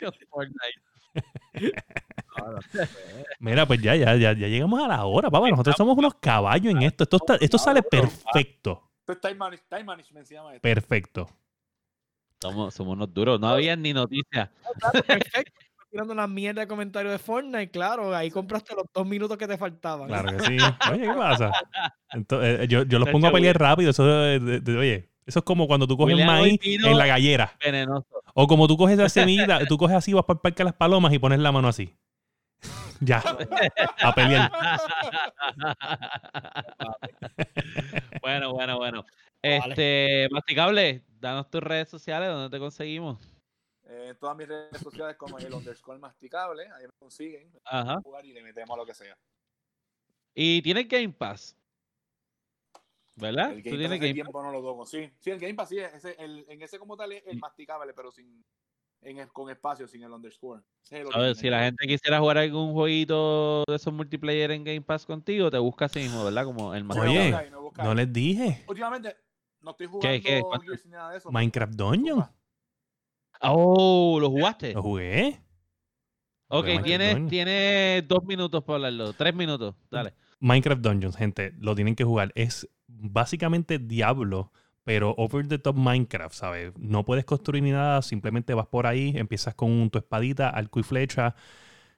[0.00, 0.80] con Fortnite.
[3.40, 5.48] Mira, pues ya, ya, ya, ya llegamos a la hora, papá.
[5.50, 7.04] Nosotros somos unos caballos en esto.
[7.04, 8.82] Esto, está- esto sale perfecto.
[9.00, 10.62] Esto es time, manage- time management, se llama esto.
[10.62, 11.28] Perfecto.
[12.40, 13.40] Somos, somos unos duros.
[13.40, 14.50] No había ni noticias.
[15.06, 15.60] Perfecto.
[15.90, 18.14] Tirando una mierda de comentarios de Fortnite, claro.
[18.14, 20.08] Ahí compraste los dos minutos que te faltaban.
[20.08, 20.56] Claro que sí.
[20.92, 21.52] Oye, ¿qué pasa?
[22.10, 23.90] Entonces, eh, yo, yo los pongo a pelear rápido.
[23.90, 27.06] Eso, de- de- de- oye, eso es como cuando tú coges William maíz en la
[27.06, 27.52] gallera.
[27.64, 28.06] Venenoso.
[28.34, 30.74] O como tú coges la semilla, tú coges así, vas para el parque a las
[30.74, 31.94] palomas y pones la mano así.
[33.00, 33.22] Ya,
[34.02, 34.50] a pelear.
[38.22, 39.04] bueno, bueno, bueno.
[39.42, 43.18] Este, Masticable, danos tus redes sociales donde te conseguimos.
[43.88, 48.00] Eh, en todas mis redes sociales como el underscore masticable, ahí me consiguen, Ajá.
[48.02, 49.16] jugar y le metemos a lo que sea.
[50.34, 51.56] Y tienes Game Pass.
[53.14, 53.52] ¿Verdad?
[53.52, 55.10] El Tú Game Pass tienes Game tiempo no lo toco, sí.
[55.18, 57.94] Sí, el Game Pass sí, ese, el, en ese como tal es el Y- masticable,
[57.94, 58.44] pero sin
[59.02, 60.62] en el- con espacio, sin el underscore.
[60.90, 64.82] El A ver, si la gente quisiera jugar algún jueguito de esos multiplayer en Game
[64.82, 66.44] Pass contigo, te busca así mismo, ¿verdad?
[66.44, 68.64] Como el más Oye, No les dije.
[68.66, 69.16] Últimamente
[69.60, 70.80] no estoy ¿Qué, jugando qué?
[70.84, 71.30] Ni nada de eso.
[71.30, 72.26] Minecraft Dungeon.
[73.40, 74.72] Oh, ¿lo jugaste?
[74.74, 75.40] Lo jugué.
[76.48, 79.12] Ok, tienes, tienes dos minutos para hablarlo.
[79.14, 79.74] Tres minutos.
[79.90, 80.14] Dale.
[80.38, 82.30] Minecraft Dungeons, gente, lo tienen que jugar.
[82.34, 84.52] Es básicamente Diablo,
[84.84, 86.72] pero over the top Minecraft, ¿sabes?
[86.78, 90.82] No puedes construir ni nada, simplemente vas por ahí, empiezas con tu espadita, arco y
[90.84, 91.34] flecha.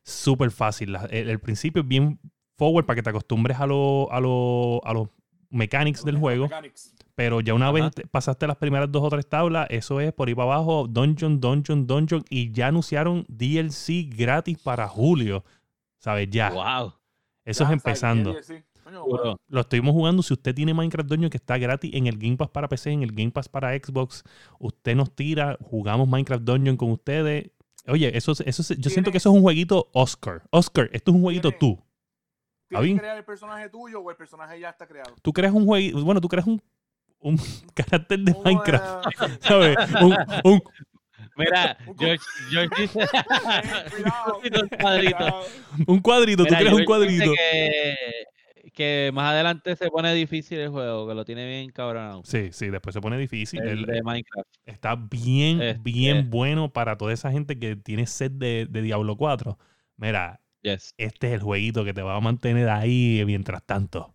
[0.03, 0.97] Súper fácil.
[1.11, 2.18] El principio es bien
[2.57, 5.09] forward para que te acostumbres a, lo- a, lo- a los
[5.51, 6.45] mechanics del juego.
[6.45, 6.95] Mechanics.
[7.19, 7.73] Pero ya una Ajá.
[7.73, 10.87] vez te- pasaste las primeras dos o tres tablas, eso es por ahí para abajo,
[10.89, 12.25] dungeon, dungeon, dungeon.
[12.31, 15.43] Y ya anunciaron DLC gratis para julio.
[15.99, 16.29] ¿Sabes?
[16.31, 16.51] Ya.
[16.51, 16.93] Wow.
[17.45, 18.37] Eso Ya, es empezando.
[19.49, 20.23] Lo estuvimos jugando.
[20.23, 23.03] Si usted tiene Minecraft Dungeon que está gratis en el Game Pass para PC, en
[23.03, 24.23] el Game Pass para Xbox,
[24.61, 27.51] usted nos tira, jugamos Minecraft Dungeon con ustedes.
[27.89, 30.43] Oye, eso, es- eso, es- yo siento que eso es un jueguito Oscar.
[30.51, 31.83] Oscar, esto es un jueguito Tiene- tú.
[32.69, 35.16] ¿Tienes que crear el personaje tuyo o el personaje ya está creado?
[35.21, 36.62] Tú creas un jueguito, bueno, tú creas un,
[37.21, 37.37] un
[37.75, 39.07] carácter de Minecraft,
[39.41, 39.77] ¿sabes?
[40.03, 40.62] Un, un-
[41.37, 42.99] Mira, George, George dice.
[43.91, 45.41] cuidado, Un cuadrito.
[45.87, 47.33] un cuadrito, tú creas un cuadrito.
[47.33, 47.95] Que,
[48.73, 52.23] que más adelante se pone difícil el juego, que lo tiene bien cabronado.
[52.25, 53.61] Sí, sí, después se pone difícil.
[53.62, 54.49] El El- de Minecraft.
[54.66, 59.57] está bien, bien bueno para toda esa gente que tiene sed de, de Diablo 4.
[59.97, 60.93] Mira, Yes.
[60.99, 64.12] este es el jueguito que te va a mantener ahí mientras tanto.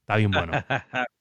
[0.00, 0.52] Está bien bueno.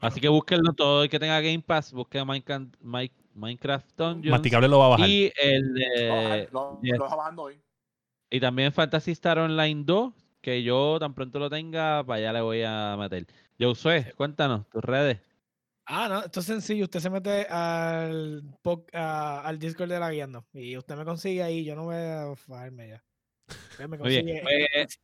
[0.00, 4.30] Así que búsquenlo todo el que tenga Game Pass, busquen Minecraft, Mi- Minecraft Dungeons.
[4.32, 5.08] Masticable lo va a bajar.
[5.08, 6.98] Y el de, lo, yes.
[6.98, 7.60] lo está bajando hoy.
[8.30, 12.40] y también Fantasy Star Online 2, que yo tan pronto lo tenga, para allá le
[12.40, 13.26] voy a meter.
[13.58, 15.20] Josué, cuéntanos tus redes.
[15.84, 16.84] Ah, no, esto es sencillo.
[16.84, 18.42] Usted se mete al,
[18.94, 21.64] a- al Discord de la guiando y usted me consigue ahí.
[21.64, 23.04] Yo no voy a fajarme ya.
[23.72, 24.40] Usted me consigue.
[24.42, 25.00] pues,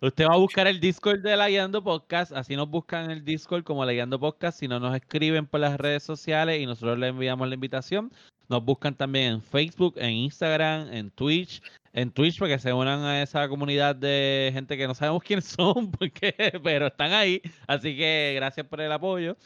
[0.00, 3.24] usted va a buscar el Discord de La Guiando Podcast, así nos buscan en el
[3.24, 6.98] Discord como La Guiando Podcast, si no nos escriben por las redes sociales y nosotros
[6.98, 8.12] le enviamos la invitación.
[8.48, 11.62] Nos buscan también en Facebook, en Instagram, en Twitch,
[11.94, 15.44] en Twitch para que se unan a esa comunidad de gente que no sabemos quiénes
[15.58, 17.40] son, porque, pero están ahí.
[17.66, 19.36] Así que gracias por el apoyo.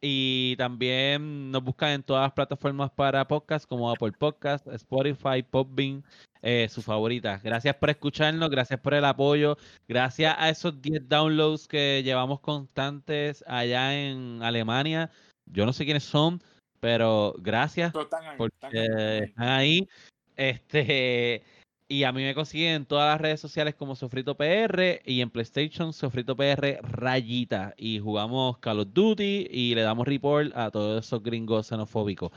[0.00, 6.04] Y también nos buscan en todas las plataformas para podcast como Apple Podcast, Spotify, Podbean,
[6.42, 7.40] eh, su favorita.
[7.42, 9.56] Gracias por escucharnos, gracias por el apoyo,
[9.88, 15.10] gracias a esos 10 downloads que llevamos constantes allá en Alemania.
[15.46, 16.40] Yo no sé quiénes son,
[16.78, 19.24] pero gracias Pero están ahí, porque están ahí, están ahí.
[19.24, 19.88] están ahí.
[20.36, 21.42] Este,
[21.88, 25.30] y a mí me consiguen en todas las redes sociales como Sofrito PR y en
[25.30, 27.74] PlayStation Sofrito PR Rayita.
[27.78, 32.30] Y jugamos Call of Duty y le damos report a todos esos gringos xenofóbicos.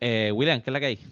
[0.00, 0.96] Eh, William, ¿qué es la que hay?
[0.96, 1.10] ¿Dónde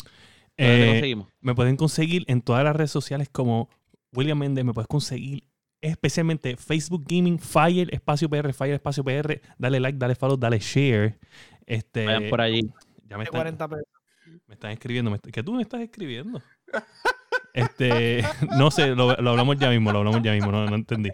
[0.57, 1.28] te Eh, conseguimos?
[1.41, 3.68] me pueden conseguir en todas las redes sociales como
[4.12, 4.64] William Méndez.
[4.64, 5.45] Me puedes conseguir
[5.80, 9.41] especialmente Facebook Gaming, Fire, Espacio PR, Fire, Espacio PR.
[9.59, 11.18] Dale like, dale follow, dale share.
[11.66, 12.62] Este, Vayan por allí.
[13.09, 13.84] ya me de están, 40 pesos.
[14.49, 15.11] me están escribiendo.
[15.11, 16.43] me ¿Qué tú me estás escribiendo?
[17.57, 18.22] Este,
[18.57, 21.11] no sé, lo, lo hablamos ya mismo, lo hablamos ya mismo, no, no entendí.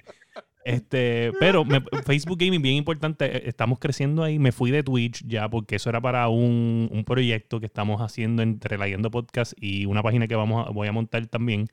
[0.64, 4.38] Este, pero me- Facebook Gaming, bien importante, eh, estamos creciendo ahí.
[4.38, 8.43] Me fui de Twitch ya porque eso era para un, un proyecto que estamos haciendo
[8.43, 11.66] entre la Yendo Podcast y una página que vamos a- voy a montar también.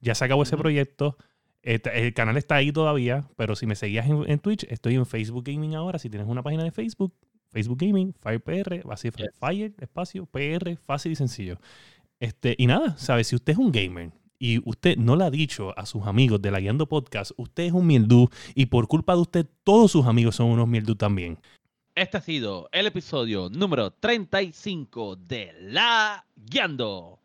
[0.00, 1.16] Ya se acabó ese proyecto.
[1.62, 5.04] Este, el canal está ahí todavía, pero si me seguías en, en Twitch, estoy en
[5.06, 5.98] Facebook Gaming ahora.
[5.98, 7.12] Si tienes una página de Facebook,
[7.52, 9.30] Facebook Gaming, Fire PR, así Yes.
[9.38, 11.58] Fire, espacio, PR, fácil y sencillo.
[12.20, 13.28] Este, y nada, ¿sabes?
[13.28, 16.50] Si usted es un gamer y usted no le ha dicho a sus amigos de
[16.50, 20.36] la Guiando Podcast, usted es un mierdú y por culpa de usted todos sus amigos
[20.36, 21.38] son unos mierdú también.
[21.94, 27.20] Este ha sido el episodio número 35 de La Guiando.